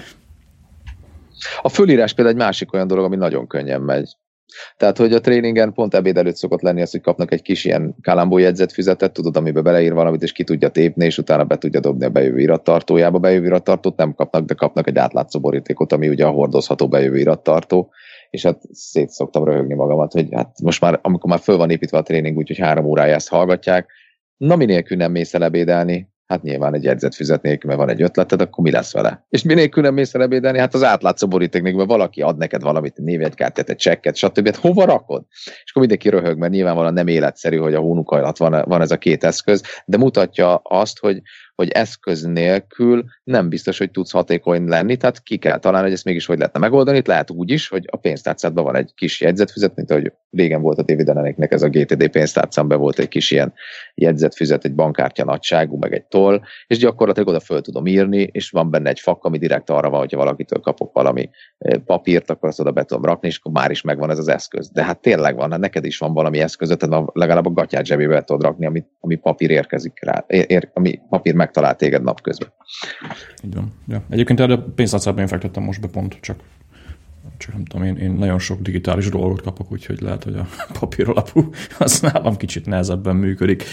[1.61, 4.17] A fölírás például egy másik olyan dolog, ami nagyon könnyen megy
[4.77, 7.95] Tehát, hogy a tréningen pont ebéd előtt szokott lenni az, hogy kapnak egy kis ilyen
[8.01, 12.05] kalambó jegyzetfüzetet, tudod, amiben beleír valamit, és ki tudja tépni, és utána be tudja dobni
[12.05, 13.19] a bejövő irattartójába.
[13.19, 17.91] Bejövő irattartót nem kapnak, de kapnak egy átlátszó borítékot, ami ugye a hordozható bejövő irattartó,
[18.29, 21.97] és hát szét szoktam röhögni magamat, hogy hát most már, amikor már föl van építve
[21.97, 23.91] a tréning, úgyhogy három órája ezt hallgatják,
[24.37, 28.41] na minélkül nem mész el ebédelni, hát nyilván egy jegyzetfüzet nélkül, mert van egy ötleted,
[28.41, 29.25] akkor mi lesz vele?
[29.29, 33.69] És minélkül nem mész el ebédelni, hát az átlátszó borítéknél, valaki ad neked valamit, névjegykártyát,
[33.69, 34.45] egy csekket, stb.
[34.45, 35.23] Hát hova rakod?
[35.43, 38.91] És akkor mindenki röhög, mert nyilvánvalóan nem életszerű, hogy a hónuk alatt van, van ez
[38.91, 41.21] a két eszköz, de mutatja azt, hogy
[41.63, 46.05] hogy eszköz nélkül nem biztos, hogy tudsz hatékony lenni, tehát ki kell találni, hogy ezt
[46.05, 46.97] mégis hogy lehetne megoldani.
[46.97, 50.77] Itt lehet úgy is, hogy a pénztárcádban van egy kis jegyzetfüzet, mint ahogy régen volt
[50.77, 52.09] a dividendenéknek ez a GTD
[52.67, 53.53] be volt egy kis ilyen
[53.95, 58.69] jegyzetfüzet, egy bankkártya nagyságú, meg egy toll, és gyakorlatilag oda föl tudom írni, és van
[58.69, 62.59] benne egy fak, ami direkt arra van, hogyha valakitől kapok valami eh, papírt, akkor azt
[62.59, 64.69] oda be tudom rakni, és akkor már is megvan ez az eszköz.
[64.69, 68.23] De hát tényleg van, hát neked is van valami eszköz, tehát legalább a gatyát zsebébe
[68.23, 72.53] tudod rakni, ami, ami papír érkezik rá, ér, ami papír megtalál téged napközben.
[73.43, 73.73] Így van.
[73.87, 74.03] Ja.
[74.09, 76.37] Egyébként erre a pénztárcában én fektettem most be pont, csak
[77.37, 80.47] csak nem tudom, én, én nagyon sok digitális dolgot kapok, úgyhogy lehet, hogy a
[80.79, 81.49] papír alapú
[81.79, 83.63] az nálam kicsit nehezebben működik.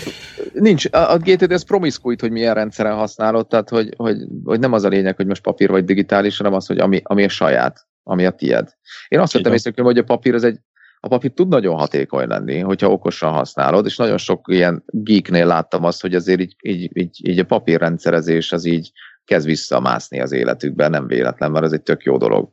[0.52, 4.72] Nincs, a, a GTD ez promiscuit, hogy milyen rendszeren használod, tehát hogy, hogy, hogy nem
[4.72, 7.86] az a lényeg, hogy most papír vagy digitális, hanem az, hogy ami, ami a saját,
[8.02, 8.68] ami a tied.
[9.08, 10.58] Én azt vettem észre, hogy a papír az egy
[11.00, 15.84] a papír tud nagyon hatékony lenni, hogyha okosan használod, és nagyon sok ilyen geeknél láttam
[15.84, 18.92] azt, hogy azért így, így, így, így a papírrendszerezés az így
[19.24, 22.50] kezd visszamászni az életükben, nem véletlen, mert ez egy tök jó dolog.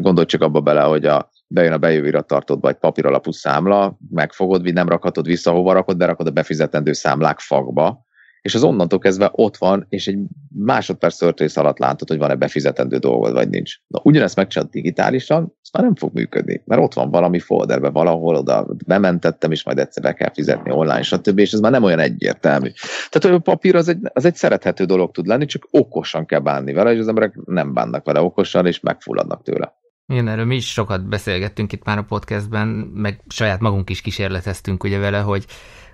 [0.00, 4.72] Gondolj csak abba bele, hogy a, bejön a bejövő irattartódba egy papír alapú számla, megfogod,
[4.72, 8.06] nem rakhatod vissza, hova rakod, berakod a befizetendő számlák fagba,
[8.42, 10.18] és az onnantól kezdve ott van, és egy
[10.54, 13.74] másodperc történész alatt látod, hogy van-e befizetendő dolgod, vagy nincs.
[13.86, 18.34] Na, ugyanezt megcsinálod digitálisan, az már nem fog működni, mert ott van valami folderbe valahol,
[18.34, 21.98] oda bementettem, és majd egyszer be kell fizetni online, stb., és ez már nem olyan
[21.98, 22.70] egyértelmű.
[23.10, 26.72] Tehát a papír az egy, az egy szerethető dolog tud lenni, csak okosan kell bánni
[26.72, 29.76] vele, és az emberek nem bánnak vele okosan, és megfulladnak tőle.
[30.06, 34.84] Igen, erről mi is sokat beszélgettünk itt már a podcastben, meg saját magunk is kísérleteztünk
[34.84, 35.44] ugye vele, hogy,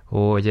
[0.06, 0.46] hogy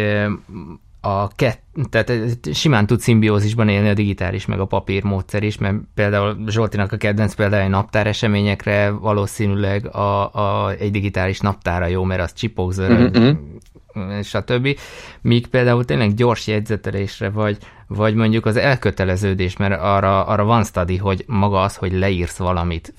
[1.05, 2.11] a kett, tehát
[2.53, 6.97] simán tud szimbiózisban élni a digitális meg a papír módszer is, mert például Zsoltinak a
[6.97, 13.31] kedvenc például naptár eseményekre valószínűleg a, a, egy digitális naptára jó, mert az csipog, mm-hmm
[14.23, 14.79] stb.
[15.21, 20.97] Míg például tényleg gyors jegyzetelésre, vagy, vagy mondjuk az elköteleződés, mert arra, arra van study,
[20.97, 22.93] hogy maga az, hogy leírsz valamit,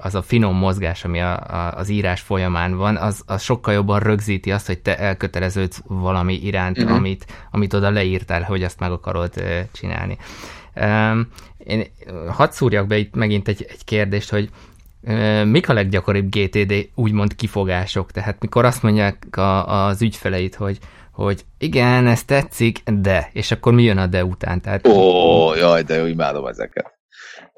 [0.00, 4.00] az a finom mozgás, ami a, a, az írás folyamán van, az, az sokkal jobban
[4.00, 6.96] rögzíti azt, hogy te elköteleződsz valami iránt, uh-huh.
[6.96, 9.32] amit, amit oda leírtál, hogy azt meg akarod
[9.72, 10.16] csinálni.
[11.64, 11.84] Én
[12.28, 14.50] hadd szúrjak be itt megint egy, egy kérdést, hogy
[15.44, 18.10] Mik a leggyakoribb GTD úgymond kifogások?
[18.10, 20.78] Tehát mikor azt mondják a, az ügyfeleit, hogy,
[21.12, 24.60] hogy igen, ez tetszik, de, és akkor mi jön a de után?
[24.60, 24.86] Tehát...
[24.86, 26.98] Ó, jaj, de imádom ezeket.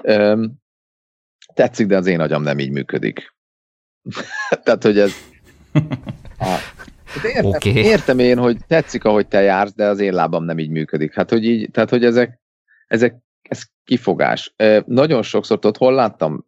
[0.03, 0.63] Um,
[1.55, 3.35] tetszik, de az én agyam nem így működik.
[4.65, 5.13] Tehát, hogy ez...
[6.39, 6.59] Ah.
[7.25, 7.75] Értem, okay.
[7.75, 11.15] értem én, hogy tetszik, ahogy te jársz, de az én lábam nem így működik.
[11.15, 12.41] Hát, hogy így, tehát, hogy ezek,
[12.87, 14.55] ezek ez kifogás.
[14.87, 16.45] Nagyon sokszor, tudod, hol láttam?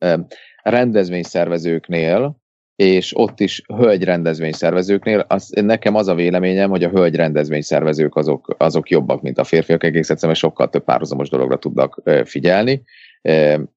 [0.71, 2.37] rendezvényszervezőknél,
[2.77, 8.55] és ott is hölgy rendezvényszervezőknél, az, nekem az a véleményem, hogy a hölgy rendezvényszervezők azok,
[8.59, 12.83] azok jobbak, mint a férfiak, egész egyszerűen sokkal több párhuzamos dologra tudnak figyelni.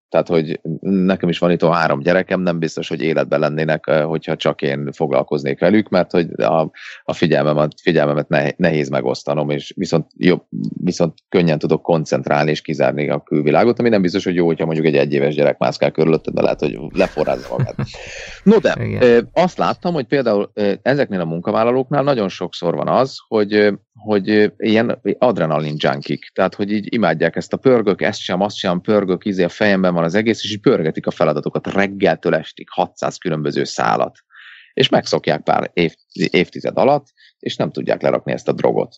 [0.10, 4.36] Tehát, hogy nekem is van itt a három gyerekem, nem biztos, hogy életben lennének, hogyha
[4.36, 6.72] csak én foglalkoznék velük, mert hogy a,
[7.04, 10.44] a figyelmemet, figyelmemet nehéz megosztanom, és viszont, jobb,
[10.84, 14.86] viszont könnyen tudok koncentrálni és kizárni a külvilágot, ami nem biztos, hogy jó, hogyha mondjuk
[14.86, 17.76] egy egyéves gyerek mászkál körülötted, de lehet, hogy leforrázza magát.
[18.44, 19.30] No de, Igen.
[19.34, 20.52] azt láttam, hogy például
[20.82, 26.94] ezeknél a munkavállalóknál nagyon sokszor van az, hogy hogy ilyen adrenalin junkik, tehát hogy így
[26.94, 30.44] imádják ezt a pörgök, ezt sem, azt sem, pörgök, izé a fejemben van az egész,
[30.44, 34.18] és így pörgetik a feladatokat reggeltől estig, 600 különböző szálat.
[34.74, 37.08] És megszokják pár év, évtized alatt,
[37.40, 38.96] és nem tudják lerakni ezt a drogot.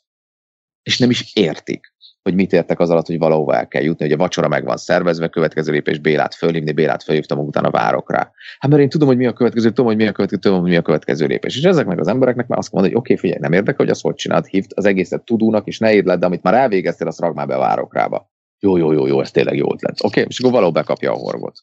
[0.84, 1.94] És nem is értik
[2.24, 4.78] hogy mit értek az alatt, hogy valahova el kell jutni, hogy a vacsora meg van
[4.78, 8.32] szervezve, következő lépés Bélát fölhívni, Bélát fölhívtam, utána várok rá.
[8.60, 10.70] Hát mert én tudom, hogy mi a következő, tudom, hogy mi a következő, tudom, hogy
[10.70, 11.58] mi a következő lépés.
[11.58, 14.02] És ezeknek az embereknek már azt mondod, hogy oké, okay, figyelj, nem érdekel, hogy azt
[14.02, 17.36] hogy csináld, hívt az egészet tudónak, és ne írd de amit már elvégeztél, azt rag
[17.36, 18.32] már be várok rába.
[18.60, 20.04] Jó, jó, jó, jó, ez tényleg jó ötlet.
[20.04, 21.60] Oké, okay, és akkor valahol bekapja a horgot.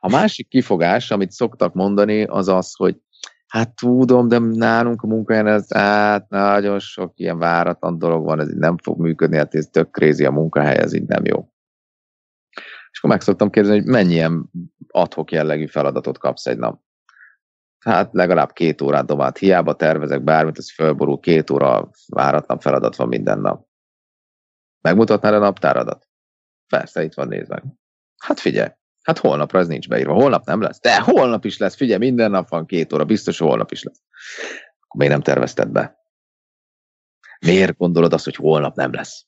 [0.00, 2.96] A másik kifogás, amit szoktak mondani, az az, hogy
[3.48, 8.50] Hát tudom, de nálunk a munkahelyen ez, hát nagyon sok ilyen váratlan dolog van, ez
[8.50, 11.52] így nem fog működni, hát ez tök krézi a munkahely, ez így nem jó.
[12.90, 14.50] És akkor meg szoktam kérdezni, hogy mennyi ilyen
[14.88, 16.80] adhok jellegű feladatot kapsz egy nap.
[17.78, 19.38] Hát legalább két órát dobált.
[19.38, 23.66] Hiába tervezek bármit, ez fölborul, két óra váratlan feladat van minden nap.
[24.80, 26.08] Megmutatnál a naptáradat?
[26.66, 27.62] Persze, itt van, nézd meg.
[28.16, 28.70] Hát figyelj,
[29.08, 30.12] hát holnapra ez nincs beírva.
[30.12, 30.80] Holnap nem lesz.
[30.80, 34.02] De holnap is lesz, figyelj, minden nap van két óra, biztos, holnap is lesz.
[34.80, 35.98] Akkor még nem tervezted be.
[37.46, 39.26] Miért gondolod azt, hogy holnap nem lesz?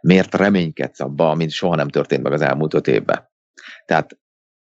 [0.00, 3.30] Miért reménykedsz abba, amit soha nem történt meg az elmúlt öt évben?
[3.84, 4.18] Tehát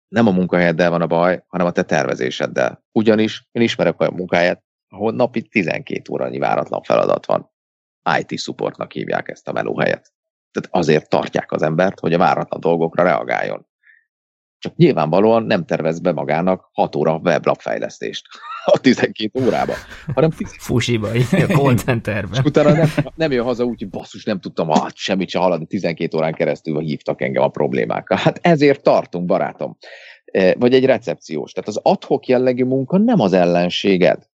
[0.07, 2.83] nem a munkahelyeddel van a baj, hanem a te tervezéseddel.
[2.91, 7.51] Ugyanis én ismerek olyan munkáját, ahol napi 12 órányi váratlan feladat van.
[8.19, 10.13] IT supportnak hívják ezt a melóhelyet.
[10.51, 13.67] Tehát azért tartják az embert, hogy a váratlan dolgokra reagáljon.
[14.59, 18.25] Csak nyilvánvalóan nem tervez be magának 6 óra weblapfejlesztést
[18.65, 19.73] a 12 órába,
[20.13, 20.29] hanem
[20.59, 22.39] Fusiba, a contenterben.
[22.39, 25.65] És utána nem, nem jön haza úgy, hogy basszus, nem tudtam hát, semmit se haladni,
[25.65, 28.17] 12 órán keresztül hívtak engem a problémákkal.
[28.17, 29.77] Hát ezért tartunk, barátom.
[30.25, 31.51] E, vagy egy recepciós.
[31.51, 34.29] Tehát az adhok jellegű munka nem az ellenséged,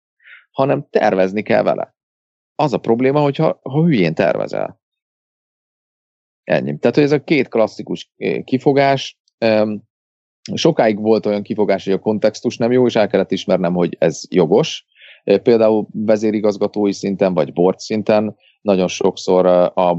[0.52, 1.96] hanem tervezni kell vele.
[2.56, 4.82] Az a probléma, hogyha ha hülyén tervezel.
[6.44, 6.78] Ennyi.
[6.78, 9.20] Tehát, hogy ez a két klasszikus e, kifogás,
[10.54, 14.22] sokáig volt olyan kifogás, hogy a kontextus nem jó, és el kellett ismernem, hogy ez
[14.30, 14.86] jogos.
[15.44, 19.90] Például vezérigazgatói szinten, vagy board szinten nagyon sokszor a,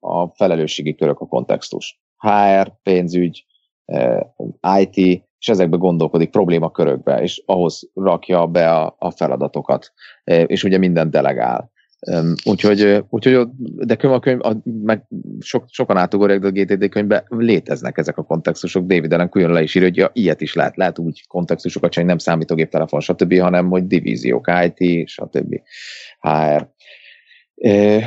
[0.00, 2.00] a felelősségi körök a kontextus.
[2.16, 3.44] HR, pénzügy,
[4.78, 4.96] IT,
[5.38, 9.92] és ezekbe gondolkodik problémakörökbe, és ahhoz rakja be a, a feladatokat,
[10.24, 11.70] és ugye minden delegál.
[12.44, 15.06] Úgyhogy, úgyhogy de könyv, a, meg
[15.40, 18.86] sok, sokan átugorják, de a GTD könyvben léteznek ezek a kontextusok.
[18.86, 20.76] David Allen külön le is írja, hogy ja, ilyet is lehet.
[20.76, 25.60] Lehet úgy kontextusokat csinálni, nem számítógép, telefon, stb., hanem hogy divíziók, IT, stb.
[26.20, 26.68] HR.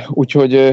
[0.08, 0.70] Úgyhogy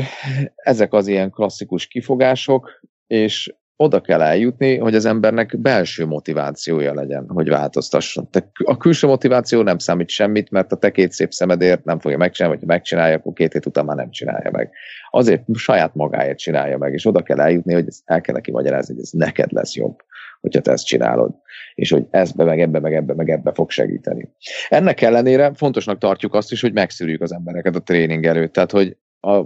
[0.56, 7.26] ezek az ilyen klasszikus kifogások, és oda kell eljutni, hogy az embernek belső motivációja legyen,
[7.28, 8.30] hogy változtasson.
[8.30, 12.18] Te a külső motiváció nem számít semmit, mert a te két szép szemedért nem fogja
[12.18, 14.72] megcsinálni, vagy ha megcsinálja, akkor két hét után már nem csinálja meg.
[15.10, 18.94] Azért saját magáért csinálja meg, és oda kell eljutni, hogy ezt el kell neki magyarázni,
[18.94, 19.96] hogy ez neked lesz jobb,
[20.42, 21.32] hogyha te ezt csinálod,
[21.76, 24.30] és hogy ezbe, meg ebbe, meg ebbe, meg ebbe fog segíteni.
[24.70, 28.98] Ennek ellenére fontosnak tartjuk azt is, hogy megszűrjük az embereket a tréning előtt, tehát hogy
[29.20, 29.44] a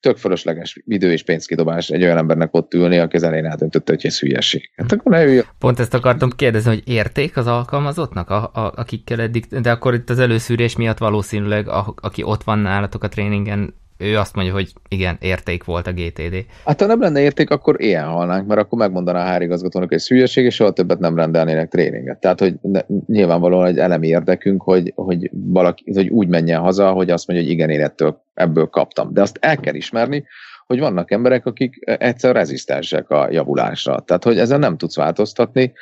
[0.00, 4.06] tök fölösleges idő és pénzkidobás egy olyan embernek ott ülni, aki az elején eldöntötte, hogy
[4.06, 4.70] ez hülyeség.
[4.76, 5.44] Hát akkor ne üljön.
[5.58, 10.10] Pont ezt akartam kérdezni, hogy érték az alkalmazottnak, a, a, akikkel eddig, de akkor itt
[10.10, 14.72] az előszűrés miatt valószínűleg, a, aki ott van nálatok a tréningen, ő azt mondja, hogy
[14.88, 16.44] igen, érték volt a GTD.
[16.64, 20.08] Hát ha nem lenne érték, akkor ilyen halnánk, mert akkor megmondaná a hárigazgatónak, hogy ez
[20.08, 22.18] hülyeség, és soha többet nem rendelnének tréninget.
[22.18, 27.10] Tehát, hogy ne, nyilvánvalóan egy elemi érdekünk, hogy, hogy, valaki, hogy úgy menjen haza, hogy
[27.10, 29.12] azt mondja, hogy igen, én ettől, ebből kaptam.
[29.12, 30.24] De azt el kell ismerni,
[30.66, 34.00] hogy vannak emberek, akik egyszer rezisztensek a javulásra.
[34.00, 35.72] Tehát, hogy ezen nem tudsz változtatni,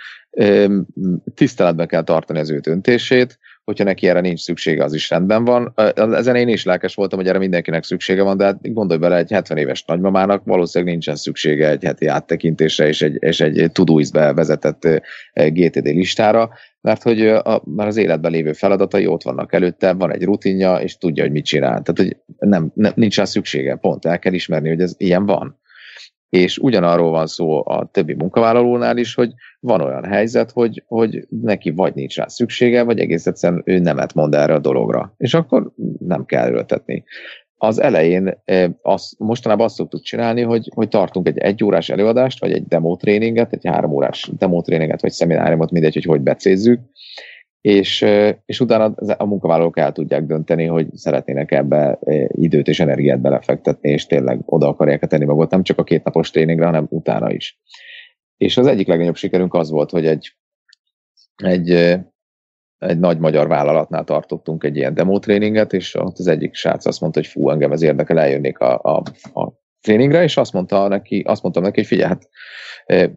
[1.35, 5.73] tiszteletbe kell tartani az ő döntését, hogyha neki erre nincs szüksége, az is rendben van.
[5.95, 9.31] Ezen én is lelkes voltam, hogy erre mindenkinek szüksége van, de hát gondolj bele, egy
[9.31, 14.89] 70 éves nagymamának valószínűleg nincsen szüksége egy heti áttekintésre és egy, és egy Todoist-be vezetett
[15.33, 16.51] GTD listára,
[16.81, 20.97] mert hogy a, már az életben lévő feladatai ott vannak előtte, van egy rutinja, és
[20.97, 21.83] tudja, hogy mit csinál.
[21.83, 22.17] Tehát, hogy
[22.49, 25.59] nem, nem, nincs rá szüksége, pont el kell ismerni, hogy ez ilyen van.
[26.29, 31.71] És ugyanarról van szó a többi munkavállalónál is, hogy van olyan helyzet, hogy, hogy neki
[31.71, 35.15] vagy nincs rá szüksége, vagy egész egyszerűen ő nemet mond erre a dologra.
[35.17, 37.05] És akkor nem kell erőltetni.
[37.59, 38.43] Az elején
[38.83, 43.67] az, mostanában azt szoktuk csinálni, hogy, hogy tartunk egy egyórás előadást, vagy egy demotréninget, egy
[43.67, 46.81] három órás demotréninget, vagy szemináriumot, mindegy, hogy hogy becézzük,
[47.67, 48.05] és,
[48.45, 51.99] és utána a munkavállalók el tudják dönteni, hogy szeretnének ebbe
[52.29, 56.65] időt és energiát belefektetni, és tényleg oda akarják tenni magot, nem csak a kétnapos tréningre,
[56.65, 57.61] hanem utána is.
[58.37, 60.37] És az egyik legnagyobb sikerünk az volt, hogy egy,
[61.37, 61.71] egy,
[62.79, 67.21] egy nagy magyar vállalatnál tartottunk egy ilyen demotréninget, és ott az egyik srác azt mondta,
[67.21, 69.03] hogy fú, engem ez érdekel, eljönnék a, a,
[69.41, 69.53] a
[69.87, 72.29] tréningre, és azt mondta neki, azt mondtam neki, hogy figyelj, hát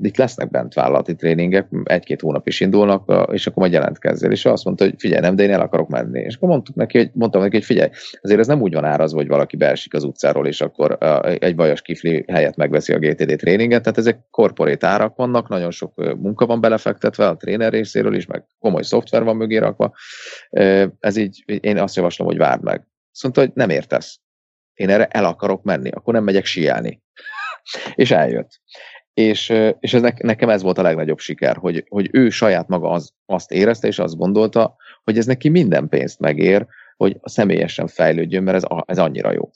[0.02, 4.32] itt lesznek bent vállalati tréningek, egy-két hónap is indulnak, és akkor majd jelentkezzél.
[4.32, 6.20] És azt mondta, hogy figyelj, nem, de én el akarok menni.
[6.20, 7.90] És akkor mondtuk neki, hogy, mondtam neki, hogy figyelj,
[8.22, 10.98] azért ez nem úgy van árazva, hogy valaki beesik az utcáról, és akkor
[11.40, 16.16] egy vajas kifli helyet megveszi a GTD tréninget, tehát ezek korporét árak vannak, nagyon sok
[16.18, 19.94] munka van belefektetve a tréner részéről is, meg komoly szoftver van mögé rakva.
[21.00, 22.88] Ez így, én azt javaslom, hogy várd meg.
[23.12, 24.20] Azt mondta, hogy nem értesz.
[24.80, 27.02] Én erre el akarok menni, akkor nem megyek siálni.
[27.96, 28.62] és eljött
[29.20, 33.14] és, és ez nekem ez volt a legnagyobb siker, hogy, hogy ő saját maga az,
[33.26, 36.68] azt érezte, és azt gondolta, hogy ez neki minden pénzt megér,
[36.98, 39.50] hogy személyesen fejlődjön, mert ez, ez annyira jó.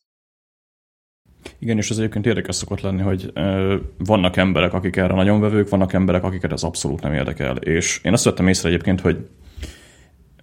[1.59, 5.69] Igen, és az egyébként érdekes szokott lenni, hogy ö, vannak emberek, akik erre nagyon vevők,
[5.69, 7.55] vannak emberek, akiket ez abszolút nem érdekel.
[7.55, 9.27] És én azt vettem észre egyébként, hogy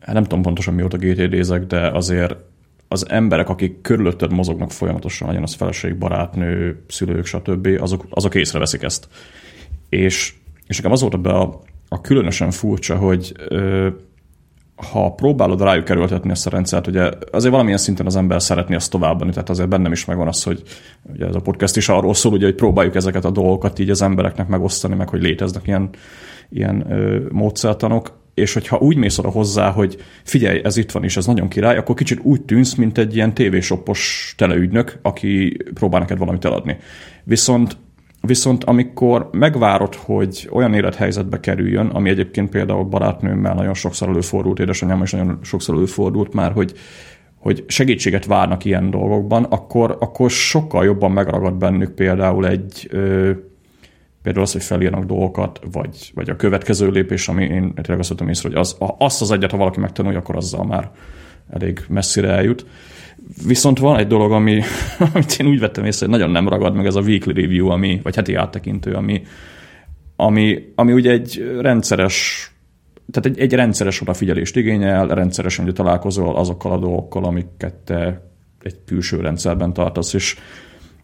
[0.00, 2.36] hát nem tudom pontosan mióta GTD-zek, de azért
[2.92, 8.82] az emberek, akik körülötted mozognak folyamatosan, legyen az feleség, barátnő, szülők, stb., azok, azok észreveszik
[8.82, 9.08] ezt.
[9.88, 10.34] És,
[10.66, 13.88] és nekem az volt be a, a különösen furcsa, hogy ö,
[14.90, 18.90] ha próbálod rájuk kerültetni ezt a rendszert, ugye azért valamilyen szinten az ember szeretné azt
[18.90, 20.62] továbbani, tehát azért bennem is megvan az, hogy
[21.12, 24.02] ugye ez a podcast is arról szól, ugye, hogy próbáljuk ezeket a dolgokat így az
[24.02, 25.90] embereknek megosztani, meg hogy léteznek ilyen,
[26.48, 31.16] ilyen ö, módszertanok, és hogyha úgy mész oda hozzá, hogy figyelj, ez itt van, és
[31.16, 36.18] ez nagyon király, akkor kicsit úgy tűnsz, mint egy ilyen tévésoppos teleügynök, aki próbál neked
[36.18, 36.76] valamit eladni.
[37.24, 37.76] Viszont
[38.22, 45.02] Viszont amikor megvárod, hogy olyan élethelyzetbe kerüljön, ami egyébként például barátnőmmel nagyon sokszor előfordult, édesanyám
[45.02, 46.72] is nagyon sokszor előfordult már, hogy,
[47.38, 53.30] hogy segítséget várnak ilyen dolgokban, akkor, akkor sokkal jobban megragad bennük például egy ö,
[54.22, 58.28] például az, hogy felírnak dolgokat, vagy, vagy a következő lépés, ami én tényleg azt mondtam
[58.28, 60.90] észre, hogy az, azt az egyet, ha valaki megtanulja, akkor azzal már
[61.50, 62.66] elég messzire eljut.
[63.46, 64.62] Viszont van egy dolog, ami,
[65.14, 68.00] amit én úgy vettem észre, hogy nagyon nem ragad meg, ez a weekly review, ami,
[68.02, 69.22] vagy heti áttekintő, ami,
[70.16, 72.48] ami, ami ugye egy rendszeres
[73.10, 78.30] tehát egy, egy rendszeres odafigyelést igényel, rendszeresen ugye találkozol azokkal a dolgokkal, amiket te
[78.62, 80.36] egy külső rendszerben tartasz, és,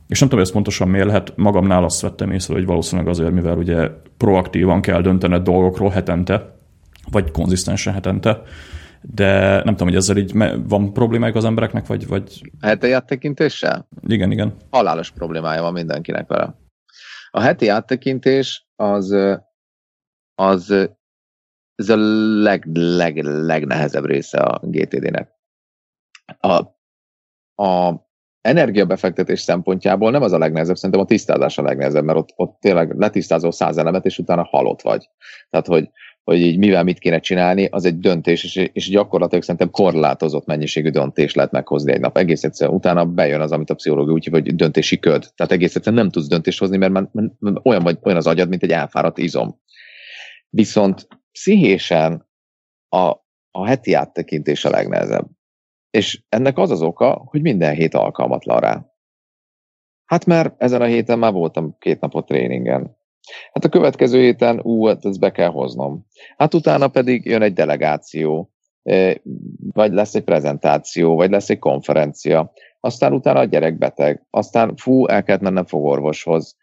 [0.07, 3.33] és nem tudom, hogy ez pontosan miért lehet, magamnál azt vettem észre, hogy valószínűleg azért,
[3.33, 6.55] mivel ugye proaktívan kell döntened dolgokról hetente,
[7.11, 8.43] vagy konzisztensen hetente,
[9.01, 10.33] de nem tudom, hogy ezzel így
[10.69, 12.07] van problémájuk az embereknek, vagy...
[12.07, 12.53] vagy...
[12.61, 13.89] Heti áttekintéssel?
[14.07, 14.57] Igen, igen.
[14.71, 16.55] Halálos problémája van mindenkinek vele.
[17.31, 19.17] A heti áttekintés az,
[20.35, 20.89] az
[21.75, 21.97] ez a
[22.43, 25.31] leg, leg, legnehezebb része a GTD-nek.
[26.39, 26.63] A,
[27.63, 28.06] a
[28.47, 32.99] energiabefektetés szempontjából nem az a legnehezebb, szerintem a tisztázás a legnehezebb, mert ott, ott tényleg
[32.99, 35.09] letisztázol száz elemet, és utána halott vagy.
[35.51, 35.91] Tehát, hogy
[36.27, 40.91] hogy így mivel mit kéne csinálni, az egy döntés, és, és gyakorlatilag szerintem korlátozott mennyiségű
[40.91, 42.19] döntés lehet meghozni egy nap.
[42.19, 45.31] Egész egyszerűen utána bejön az, amit a pszichológia úgy hogy döntési köd.
[45.35, 48.49] Tehát egész egyszerűen nem tudsz döntést hozni, mert, mert, mert olyan, vagy, olyan az agyad,
[48.49, 49.61] mint egy elfáradt izom.
[50.49, 52.29] Viszont pszichésen
[52.89, 53.13] a,
[53.51, 55.27] a heti áttekintés a legnehezebb.
[55.97, 58.87] És ennek az az oka, hogy minden hét alkalmatlan rá.
[60.05, 62.97] Hát mert ezen a héten már voltam két napot tréningen.
[63.53, 66.07] Hát a következő héten, ú, hát ezt be kell hoznom.
[66.37, 68.51] Hát utána pedig jön egy delegáció,
[69.73, 75.07] vagy lesz egy prezentáció, vagy lesz egy konferencia, aztán utána a gyerek beteg, aztán fú,
[75.07, 76.57] el kellett mennem fogorvoshoz,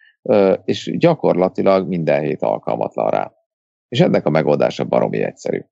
[0.65, 3.31] és gyakorlatilag minden hét alkalmatlan rá.
[3.87, 5.65] És ennek a megoldása baromi egyszerű.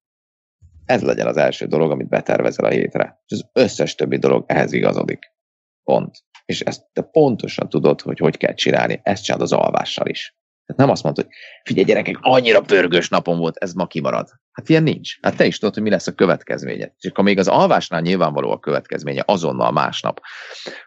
[0.91, 3.21] Ez legyen az első dolog, amit betervezel a hétre.
[3.25, 5.31] És az összes többi dolog ehhez igazodik.
[5.83, 6.15] Pont.
[6.45, 8.99] És ezt te pontosan tudod, hogy hogy kell csinálni.
[9.03, 10.35] Ezt csinálod az alvással is.
[10.65, 11.31] Tehát nem azt mondta, hogy
[11.63, 14.29] figyelj gyerekek, annyira pörgős napom volt, ez ma kimarad.
[14.51, 15.17] Hát ilyen nincs.
[15.21, 16.93] Hát te is tudod, hogy mi lesz a következménye.
[16.97, 20.21] És akkor még az alvásnál nyilvánvaló a következménye, azonnal másnap,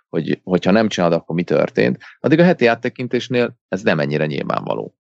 [0.09, 1.99] hogy, hogyha nem csinálod, akkor mi történt.
[2.21, 4.95] Addig a heti áttekintésnél ez nem ennyire nyilvánvaló.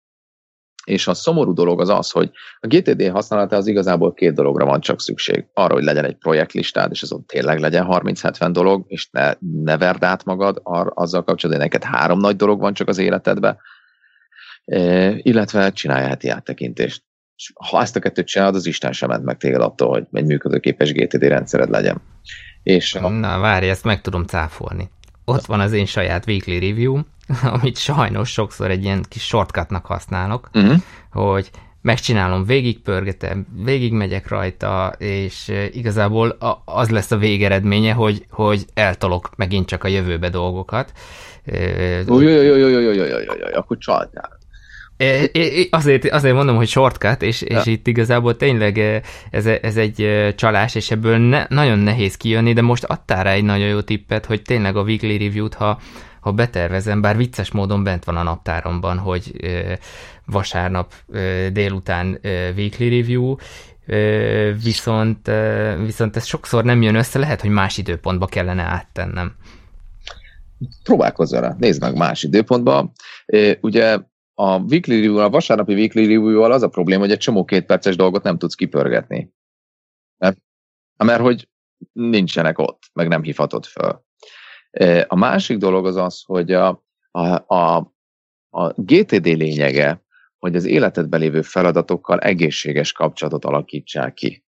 [0.84, 4.80] És a szomorú dolog az az, hogy a GTD használata az igazából két dologra van
[4.80, 5.46] csak szükség.
[5.54, 10.04] Arra, hogy legyen egy projektlistád, és azon tényleg legyen 30-70 dolog, és ne, ne verd
[10.04, 13.58] át magad ar, azzal kapcsolatban, hogy neked három nagy dolog van csak az életedben,
[15.16, 17.02] illetve csinálja heti áttekintést.
[17.36, 20.26] És ha ezt a kettőt csinálod, az Isten sem ment meg téged attól, hogy egy
[20.26, 22.00] működőképes GTD rendszered legyen.
[22.62, 23.08] És a...
[23.08, 24.90] Na, várj, ezt meg tudom cáfolni.
[25.24, 27.00] Ott van az én saját weekly review,
[27.42, 30.76] amit sajnos sokszor egy ilyen kis shortcutnak használok, uh-huh.
[31.10, 31.50] hogy
[31.82, 39.84] megcsinálom, végigpörgetem, végigmegyek rajta, és igazából az lesz a végeredménye, hogy, hogy eltolok megint csak
[39.84, 40.92] a jövőbe dolgokat.
[43.52, 44.38] Akkor csaltál.
[45.70, 47.72] Azért, azért mondom, hogy shortcut, és, és ja.
[47.72, 52.84] itt igazából tényleg ez, ez egy csalás, és ebből ne, nagyon nehéz kijönni, de most
[52.84, 55.78] adtál rá egy nagyon jó tippet, hogy tényleg a weekly review-t, ha,
[56.20, 59.32] ha betervezem, bár vicces módon bent van a naptáromban, hogy
[60.26, 60.94] vasárnap
[61.52, 62.18] délután
[62.56, 63.36] weekly review,
[64.62, 65.30] viszont,
[65.84, 69.34] viszont ez sokszor nem jön össze, lehet, hogy más időpontba kellene áttennem.
[70.82, 72.92] Próbálkozz rá, nézd meg más időpontba.
[73.60, 73.98] Ugye
[74.34, 78.22] a weekly review, a vasárnapi weekly review az a probléma, hogy egy csomó kétperces dolgot
[78.22, 79.32] nem tudsz kipörgetni.
[80.18, 80.38] Mert,
[81.04, 81.48] mert hogy
[81.92, 84.04] nincsenek ott, meg nem hívhatod föl.
[85.06, 87.76] A másik dolog az az, hogy a, a, a,
[88.50, 90.02] a GTD lényege,
[90.38, 94.44] hogy az életedben lévő feladatokkal egészséges kapcsolatot alakítsák ki.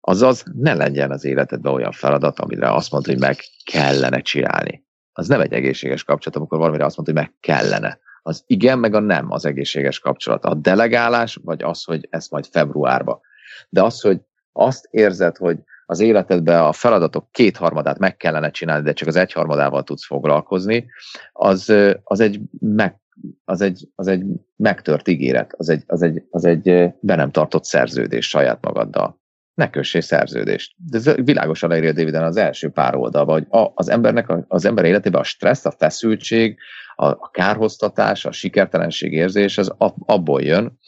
[0.00, 4.84] Azaz ne legyen az életedben olyan feladat, amire azt mondod, hogy meg kellene csinálni.
[5.12, 8.94] Az nem egy egészséges kapcsolat, amikor valamire azt mondod, hogy meg kellene az igen, meg
[8.94, 10.44] a nem az egészséges kapcsolat.
[10.44, 13.20] A delegálás, vagy az, hogy ez majd februárba.
[13.68, 14.20] De az, hogy
[14.52, 15.58] azt érzed, hogy
[15.92, 20.86] az életedben a feladatok kétharmadát meg kellene csinálni, de csak az egyharmadával tudsz foglalkozni,
[21.32, 23.00] az, az egy meg
[23.44, 24.24] az egy, az egy
[24.56, 29.20] megtört ígéret, az egy, az, egy, az egy be nem tartott szerződés saját magaddal.
[29.54, 30.74] Ne kössé szerződést.
[30.76, 35.20] De ez világosan leírja Daviden az első pár oldalban, hogy az embernek, az ember életében
[35.20, 36.58] a stressz, a feszültség,
[36.94, 39.74] a, a kárhoztatás, a sikertelenség érzés, az
[40.06, 40.78] abból jön,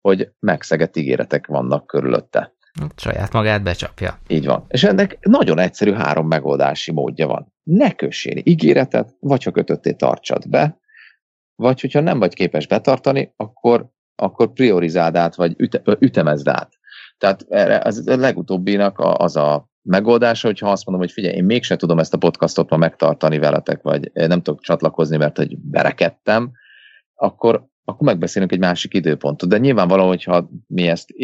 [0.00, 2.54] hogy megszegett ígéretek vannak körülötte.
[2.96, 4.18] Saját magát becsapja.
[4.26, 4.64] Így van.
[4.68, 7.52] És ennek nagyon egyszerű három megoldási módja van.
[7.62, 10.80] Ne kössél ígéretet, vagy ha kötötté tartsad be,
[11.54, 16.78] vagy hogyha nem vagy képes betartani, akkor, akkor priorizáld át, vagy üte, ütemezd át.
[17.18, 21.76] Tehát erre az a legutóbbinak az a megoldása, hogyha azt mondom, hogy figyelj, én mégsem
[21.76, 26.52] tudom ezt a podcastot ma megtartani veletek, vagy nem tudok csatlakozni, mert hogy berekedtem,
[27.14, 29.48] akkor akkor megbeszélünk egy másik időpontot.
[29.48, 31.14] De nyilvánvalóan, hogyha mi ezt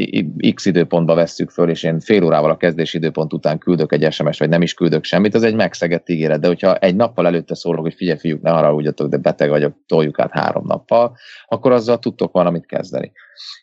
[0.54, 4.38] x időpontba vesszük föl, és én fél órával a kezdés időpont után küldök egy SMS,
[4.38, 6.40] vagy nem is küldök semmit, az egy megszegett ígéret.
[6.40, 10.18] De hogyha egy nappal előtte szólok, hogy figyelj, fiúk, ne haragudjatok, de beteg vagyok, toljuk
[10.18, 13.12] át három nappal, akkor azzal tudtok valamit kezdeni.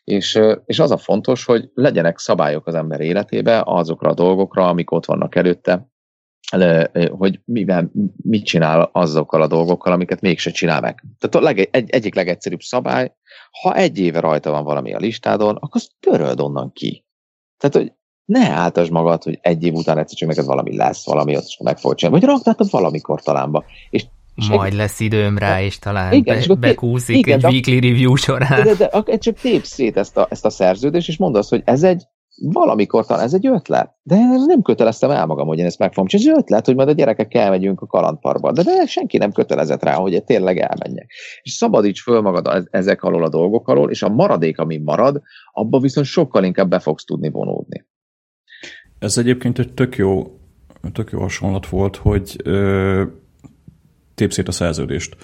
[0.04, 4.90] És, és az a fontos, hogy legyenek szabályok az ember életébe azokra a dolgokra, amik
[4.90, 5.88] ott vannak előtte,
[7.10, 7.90] hogy mivel,
[8.22, 11.04] mit csinál azokkal a dolgokkal, amiket mégse csinál meg.
[11.18, 13.12] Tehát a leg, egy, egyik legegyszerűbb szabály,
[13.62, 17.04] ha egy éve rajta van valami a listádon, akkor azt töröld onnan ki.
[17.58, 17.92] Tehát, hogy
[18.24, 21.78] ne áltasd magad, hogy egy év után egyszer csak neked valami lesz, valami ott meg
[21.78, 23.64] fog csinálni, vagy raktáltad valamikor talánba.
[23.90, 24.04] És
[24.36, 24.78] és Majd egy...
[24.78, 28.64] lesz időm rá, és talán igen, be, bekúszik igen, egy weekly review során.
[28.64, 31.62] De, de, de csak tép szét ezt a, ezt a szerződést, és mondd azt, hogy
[31.64, 32.04] ez egy
[32.42, 34.16] valamikor talán ez egy ötlet, de
[34.46, 36.30] nem köteleztem el magam, hogy én ezt meg fogom csinálni.
[36.32, 39.94] Ez ötlet, hogy majd a gyerekek elmegyünk a kalandparkba, de, de senki nem kötelezett rá,
[39.94, 41.10] hogy tényleg elmenjek.
[41.42, 45.22] És szabadíts föl magad ezek alól a dolgok alól, és a maradék, ami marad,
[45.52, 47.86] abba viszont sokkal inkább be fogsz tudni vonódni.
[48.98, 50.22] Ez egyébként egy tök jó,
[50.92, 53.02] tök jó hasonlat volt, hogy ö,
[54.14, 55.16] tép szét a szerződést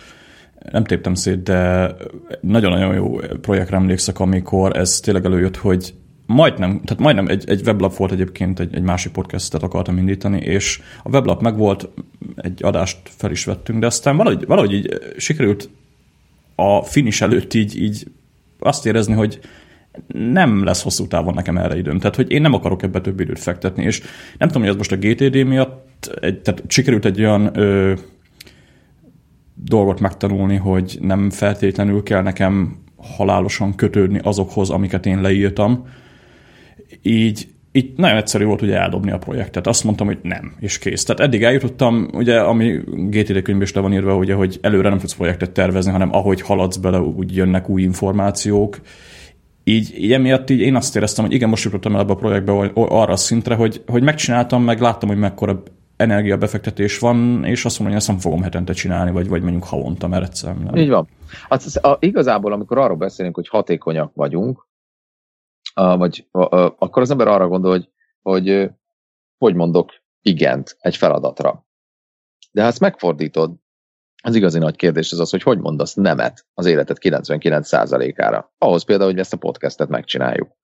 [0.70, 1.94] nem téptem szét, de
[2.40, 5.94] nagyon-nagyon jó projektre emlékszek, amikor ez tényleg előjött, hogy
[6.32, 10.80] majdnem, tehát majdnem egy, egy weblap volt egyébként, egy, egy másik podcastet akartam indítani, és
[11.02, 11.88] a weblap megvolt,
[12.36, 15.70] egy adást fel is vettünk, de aztán valahogy, valahogy így sikerült
[16.54, 18.06] a finish előtt így, így
[18.58, 19.40] azt érezni, hogy
[20.12, 21.98] nem lesz hosszú távon nekem erre időm.
[21.98, 24.02] Tehát, hogy én nem akarok ebbe több időt fektetni, és
[24.38, 27.92] nem tudom, hogy ez most a GTD miatt, egy, tehát sikerült egy olyan ö,
[29.54, 35.86] dolgot megtanulni, hogy nem feltétlenül kell nekem halálosan kötődni azokhoz, amiket én leírtam,
[37.02, 39.66] így, így nagyon egyszerű volt ugye eldobni a projektet.
[39.66, 41.04] Azt mondtam, hogy nem, és kész.
[41.04, 44.98] Tehát eddig eljutottam, ugye, ami GTD könyvben is le van írva, ugye, hogy előre nem
[44.98, 48.80] tudsz projektet tervezni, hanem ahogy haladsz bele, úgy jönnek új információk.
[49.64, 52.52] Így, így emiatt így én azt éreztem, hogy igen, most jutottam el ebbe a projektbe
[52.74, 55.62] arra a szintre, hogy, hogy megcsináltam, meg láttam, hogy mekkora
[55.96, 60.08] energiabefektetés van, és azt mondom, hogy ezt nem fogom hetente csinálni, vagy, vagy mondjuk havonta,
[60.08, 60.74] mert egyszerűen nem.
[60.74, 61.08] Így van.
[61.48, 64.66] Hát, az, a, igazából, amikor arról beszélünk, hogy hatékonyak vagyunk,
[65.74, 66.28] vagy
[66.78, 67.88] akkor az ember arra gondol, hogy,
[68.22, 68.70] hogy
[69.38, 71.66] hogy mondok igent egy feladatra.
[72.50, 73.54] De ha ezt megfordítod,
[74.22, 78.52] az igazi nagy kérdés az az, hogy hogy mondasz nemet az életed 99%-ára.
[78.58, 80.56] Ahhoz például, hogy ezt a podcastet megcsináljuk.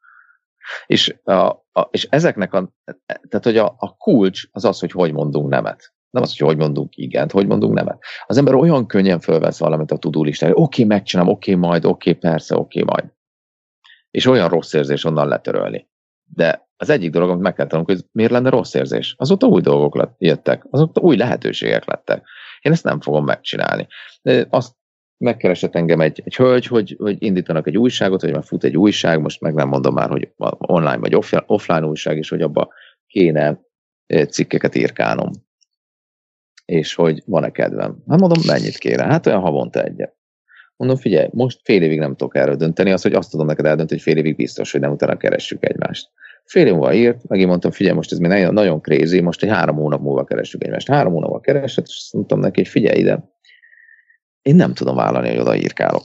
[0.86, 1.32] És, a,
[1.72, 2.72] a, és ezeknek a,
[3.04, 5.92] tehát hogy a, a kulcs az az, hogy hogy mondunk nemet.
[6.10, 8.02] Nem az, hogy hogy mondunk igent, hogy mondunk nemet.
[8.26, 12.12] Az ember olyan könnyen fölvesz valamit a tudólistára, hogy oké, okay, megcsinálom, oké, majd, oké,
[12.12, 13.04] persze, oké, majd
[14.10, 15.88] és olyan rossz érzés onnan letörölni.
[16.24, 19.14] De az egyik dolog, amit meg kell tanulni, hogy miért lenne rossz érzés.
[19.18, 22.26] Azóta új dolgok lett, jöttek, azóta új lehetőségek lettek.
[22.60, 23.86] Én ezt nem fogom megcsinálni.
[24.22, 24.76] De azt
[25.16, 29.20] megkeresett engem egy, egy hölgy, hogy, hogy indítanak egy újságot, vagy már fut egy újság,
[29.20, 32.68] most meg nem mondom már, hogy online vagy offline újság, és hogy abba
[33.06, 33.60] kéne
[34.28, 35.30] cikkeket írkálnom.
[36.64, 38.02] És hogy van-e kedvem.
[38.08, 39.04] Hát mondom, mennyit kére?
[39.04, 40.17] Hát olyan havonta egyet.
[40.78, 44.00] Mondom, figyelj, most fél évig nem tudok erről dönteni, az, hogy azt tudom neked eldönteni,
[44.00, 46.08] hogy fél évig biztos, hogy nem utána keressük egymást.
[46.44, 49.48] Fél év múlva írt, megint mondtam, figyelj, most ez még nagyon, nagyon crazy, most egy
[49.48, 50.88] három hónap múlva keressük egymást.
[50.88, 53.24] Három hónapval keresett, és azt mondtam neki, hogy figyelj ide,
[54.42, 56.04] én nem tudom vállalni, hogy oda írkálok.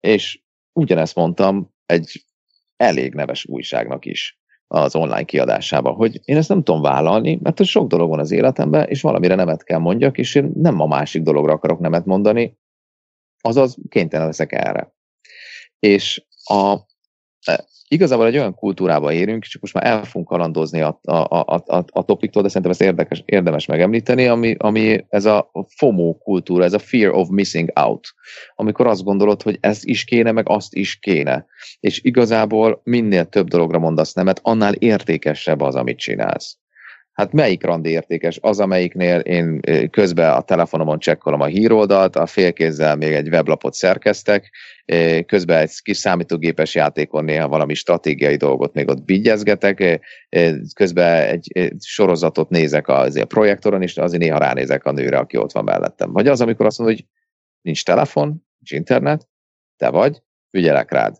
[0.00, 0.40] És
[0.72, 2.24] ugyanezt mondtam egy
[2.76, 7.88] elég neves újságnak is az online kiadásában, hogy én ezt nem tudom vállalni, mert sok
[7.88, 11.52] dolog van az életemben, és valamire nemet kell mondjak, és én nem a másik dologra
[11.52, 12.58] akarok nemet mondani,
[13.40, 14.92] azaz kénytelen leszek erre.
[15.78, 16.76] És a,
[17.88, 21.84] igazából egy olyan kultúrába érünk, csak most már el fogunk kalandozni a, a, a, a,
[21.90, 26.72] a topiktól, de szerintem ezt érdekes, érdemes megemlíteni, ami, ami ez a FOMO kultúra, ez
[26.72, 28.08] a fear of missing out,
[28.54, 31.46] amikor azt gondolod, hogy ez is kéne, meg azt is kéne.
[31.80, 36.58] És igazából minél több dologra mondasz nemet, annál értékesebb az, amit csinálsz.
[37.18, 38.38] Hát melyik randi értékes?
[38.40, 39.60] Az, amelyiknél én
[39.90, 44.50] közben a telefonomon csekkolom a híroldalt, a félkézzel még egy weblapot szerkeztek,
[45.26, 50.00] közben egy kis számítógépes játékon néha valami stratégiai dolgot még ott bigyezgetek,
[50.74, 55.64] közben egy sorozatot nézek a projektoron, és azért néha ránézek a nőre, aki ott van
[55.64, 56.12] mellettem.
[56.12, 57.06] Vagy az, amikor azt mondod, hogy
[57.60, 59.28] nincs telefon, nincs internet,
[59.76, 61.16] te vagy, ügyelek rád.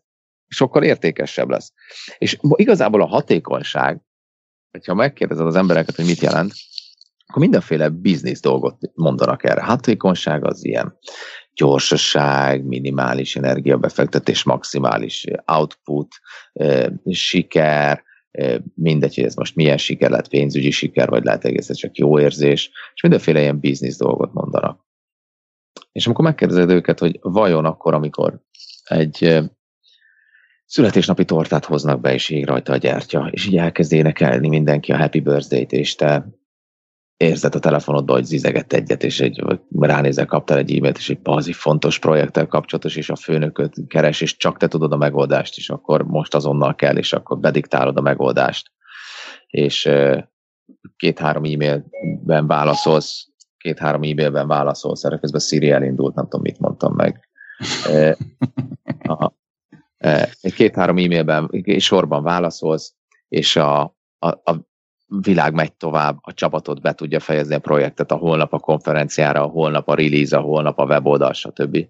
[0.49, 1.73] Sokkal értékesebb lesz.
[2.19, 4.01] És igazából a hatékonyság
[4.71, 6.53] hogyha megkérdezed az embereket, hogy mit jelent,
[7.27, 9.63] akkor mindenféle biznisz dolgot mondanak erre.
[9.63, 10.99] Hatékonyság az ilyen
[11.55, 16.09] gyorsaság, minimális energiabefektetés, maximális output,
[17.11, 18.05] siker,
[18.75, 22.71] mindegy, hogy ez most milyen siker lehet, pénzügyi siker, vagy lehet egészen csak jó érzés,
[22.95, 24.87] és mindenféle ilyen biznisz dolgot mondanak.
[25.93, 28.41] És amikor megkérdezed őket, hogy vajon akkor, amikor
[28.85, 29.41] egy
[30.69, 34.97] születésnapi tortát hoznak be, és ég rajta a gyertya, és így elkezd énekelni mindenki a
[34.97, 36.27] Happy Birthday-t, és te
[37.17, 39.45] érzed a telefonodba, hogy zizegett egyet, és egy,
[39.79, 44.37] ránézel, kaptál egy e-mailt, és egy bazi fontos projekttel kapcsolatos, és a főnököt keres, és
[44.37, 48.71] csak te tudod a megoldást, és akkor most azonnal kell, és akkor bediktálod a megoldást.
[49.47, 49.91] És
[50.97, 57.29] két-három e-mailben válaszolsz, két-három e-mailben válaszolsz, erre közben Siri elindult, nem tudom, mit mondtam meg.
[59.03, 59.37] Aha
[60.55, 62.95] két-három e-mailben sorban válaszolsz,
[63.29, 63.81] és a,
[64.19, 64.69] a, a
[65.07, 69.47] világ megy tovább, a csapatot be tudja fejezni a projektet a holnap a konferenciára, a
[69.47, 71.89] holnap a release, a holnap a weboldal, stb.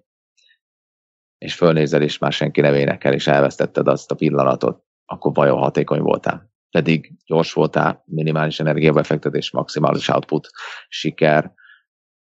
[1.38, 6.00] És fölnézel, és már senki nem énekel, és elvesztetted azt a pillanatot, akkor vajon hatékony
[6.00, 6.50] voltál.
[6.70, 10.50] Pedig gyors voltál, minimális energiabefektetés, maximális output,
[10.88, 11.52] siker.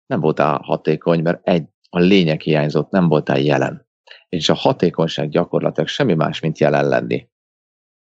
[0.07, 3.84] Nem voltál hatékony, mert egy, a lényeg hiányzott, nem voltál jelen
[4.29, 7.29] és a hatékonyság gyakorlatilag semmi más, mint jelen lenni.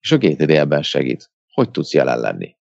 [0.00, 1.30] És a GTD ebben segít.
[1.52, 2.56] Hogy tudsz jelen lenni?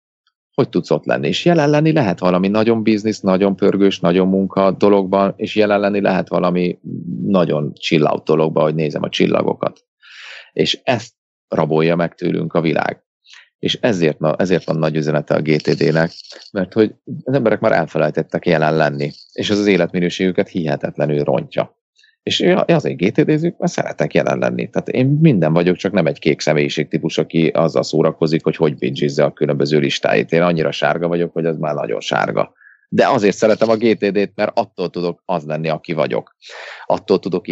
[0.53, 1.27] Hogy tudsz ott lenni?
[1.27, 6.01] És jelen lenni lehet valami nagyon biznisz, nagyon pörgős, nagyon munka dologban, és jelen lenni
[6.01, 6.79] lehet valami
[7.21, 9.85] nagyon chill out dologban, hogy nézem a csillagokat.
[10.53, 11.13] És ezt
[11.47, 13.03] rabolja meg tőlünk a világ.
[13.59, 16.11] És ezért, ezért van nagy üzenete a GTD-nek,
[16.51, 21.80] mert hogy az emberek már elfelejtettek jelen lenni, és az az életminőségüket hihetetlenül rontja.
[22.23, 24.69] És azért GTD-zünk, mert szeretek jelen lenni.
[24.69, 26.41] Tehát én minden vagyok, csak nem egy kék
[26.89, 30.31] típus, aki azzal szórakozik, hogy hogy binge a különböző listáit.
[30.31, 32.53] Én annyira sárga vagyok, hogy az már nagyon sárga.
[32.93, 36.35] De azért szeretem a GTD-t, mert attól tudok az lenni, aki vagyok.
[36.85, 37.45] Attól, tudok,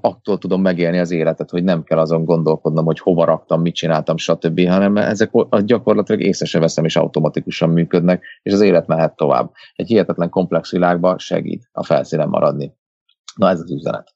[0.00, 4.16] attól tudom megélni az életet, hogy nem kell azon gondolkodnom, hogy hova raktam, mit csináltam,
[4.16, 5.30] stb., hanem ezek
[5.64, 9.50] gyakorlatilag észre se veszem, és automatikusan működnek, és az élet mehet tovább.
[9.74, 12.72] Egy hihetetlen komplex világban segít a felszínen maradni.
[13.34, 14.14] Na ez az üzenet.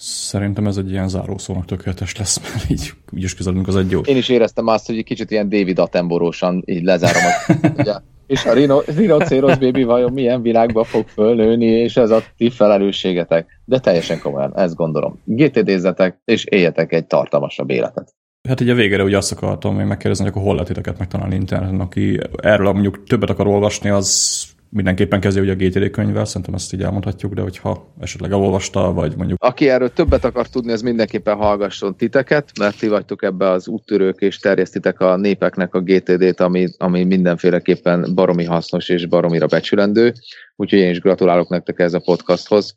[0.00, 4.00] Szerintem ez egy ilyen zárószónak tökéletes lesz, mert így úgyis közelünk az egy jó.
[4.00, 7.22] Én is éreztem azt, hogy egy kicsit ilyen David Attenborósan így lezárom.
[7.22, 7.94] A, ugye,
[8.26, 13.60] és a Rino, Rhinocéros baby vajon milyen világba fog fölnőni, és ez a ti felelősségetek.
[13.64, 15.20] De teljesen komolyan, ezt gondolom.
[15.24, 18.14] GTD-zetek, és éljetek egy tartalmasabb életet.
[18.48, 21.34] Hát ugye a végére ugye azt akartam még megkérdezni, hogy akkor hol lehet titeket megtalálni
[21.34, 26.54] interneten, aki erről mondjuk többet akar olvasni, az mindenképpen kezdje ugye a GTD könyvvel, szerintem
[26.54, 29.42] ezt így elmondhatjuk, de hogyha esetleg elolvasta, vagy mondjuk...
[29.42, 34.20] Aki erről többet akar tudni, az mindenképpen hallgasson titeket, mert ti vagytok ebbe az úttörők,
[34.20, 40.12] és terjesztitek a népeknek a GTD-t, ami, ami mindenféleképpen baromi hasznos és baromira becsülendő,
[40.56, 42.76] úgyhogy én is gratulálok nektek ez a podcasthoz.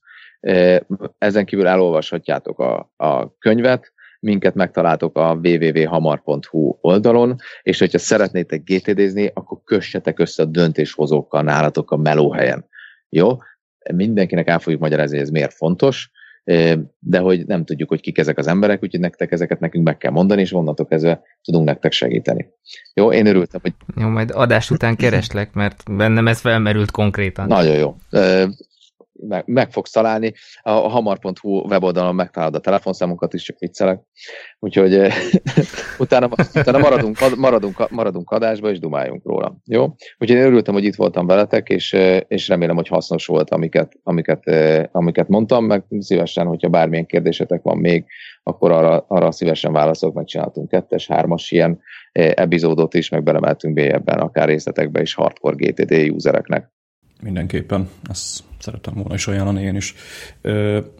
[1.17, 9.32] Ezen kívül elolvashatjátok a, a könyvet, minket megtaláltok a www.hamar.hu oldalon, és hogyha szeretnétek GTD-zni,
[9.34, 12.65] akkor kössetek össze a döntéshozókkal nálatok a melóhelyen.
[13.09, 13.38] Jó?
[13.93, 16.11] Mindenkinek el fogjuk magyarázni, hogy ez miért fontos,
[16.99, 20.11] de hogy nem tudjuk, hogy kik ezek az emberek, úgyhogy nektek ezeket nekünk meg kell
[20.11, 22.47] mondani, és onnantól kezdve tudunk nektek segíteni.
[22.93, 23.74] Jó, én örültem, hogy...
[23.95, 27.47] Jó, majd adás után kereslek, mert bennem ez felmerült konkrétan.
[27.47, 27.95] Nagyon jó
[29.28, 30.34] meg, meg fogsz találni.
[30.61, 34.01] A hamar.hu weboldalon megtalálod a telefonszámunkat is, csak viccelek.
[34.59, 35.13] Úgyhogy eh,
[35.99, 39.55] utána, utána maradunk, maradunk, maradunk adásba, és dumáljunk róla.
[39.65, 39.84] Jó?
[40.17, 43.93] Úgyhogy én örültem, hogy itt voltam veletek, és, eh, és remélem, hogy hasznos volt, amiket,
[44.03, 48.05] amiket, eh, amiket mondtam, meg szívesen, hogyha bármilyen kérdésetek van még,
[48.43, 51.80] akkor arra, arra szívesen válaszolok, megcsináltunk kettes, hármas ilyen
[52.11, 56.72] epizódot is, meg belemeltünk ebben akár részletekbe is hardcore GTD usereknek.
[57.22, 57.89] mindenképpen.
[58.09, 59.95] Ezt szerettem volna is ajánlani én is.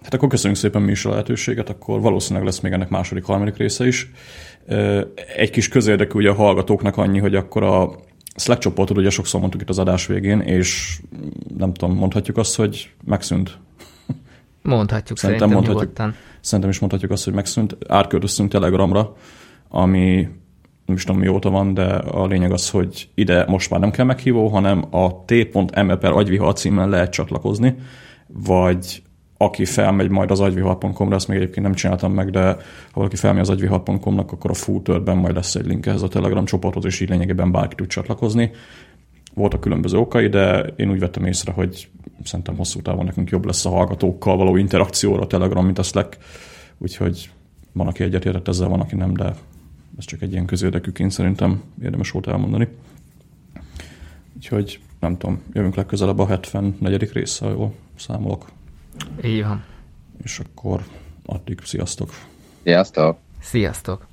[0.04, 3.58] Hát akkor köszönjük szépen mi is a lehetőséget, akkor valószínűleg lesz még ennek második, harmadik
[3.58, 4.12] része is.
[5.36, 7.92] Egy kis közérdekű ugye a hallgatóknak annyi, hogy akkor a
[8.36, 11.00] Slack csoportot ugye sokszor mondtuk itt az adás végén, és
[11.58, 13.58] nem tudom, mondhatjuk azt, hogy megszűnt.
[14.62, 16.16] Mondhatjuk szerintem, szerintem mondhatjuk, nyugodtan.
[16.42, 17.78] Szerintem is mondhatjuk azt, hogy megszűnt.
[17.88, 19.16] Átköltöztünk Telegramra,
[19.70, 20.28] ami
[20.92, 24.06] nem is tudom mióta van, de a lényeg az, hogy ide most már nem kell
[24.06, 27.76] meghívó, hanem a t.me per agyvihar címen lehet csatlakozni,
[28.28, 29.02] vagy
[29.38, 32.58] aki felmegy majd az agyvihar.com-ra, ezt még egyébként nem csináltam meg, de ha
[32.94, 36.86] valaki felmegy az agyvihar.com-nak, akkor a footerben majd lesz egy link ehhez a Telegram csoporthoz,
[36.86, 38.52] és így lényegében bárki tud csatlakozni.
[39.34, 41.90] Voltak különböző okai, de én úgy vettem észre, hogy
[42.24, 46.18] szerintem hosszú távon nekünk jobb lesz a hallgatókkal való interakcióra a Telegram, mint a Slack,
[46.78, 47.30] úgyhogy
[47.74, 49.34] van, aki egyetértett ezzel, van, aki nem, de
[49.98, 52.68] ez csak egy ilyen közérdekűként szerintem érdemes volt elmondani.
[54.36, 57.12] Úgyhogy nem tudom, jövünk legközelebb a 74.
[57.12, 58.52] része, jól számolok.
[59.24, 59.64] Így van.
[60.24, 60.84] És akkor
[61.26, 62.10] addig sziasztok.
[62.64, 63.18] Sziasztok.
[63.40, 64.08] Sziasztok.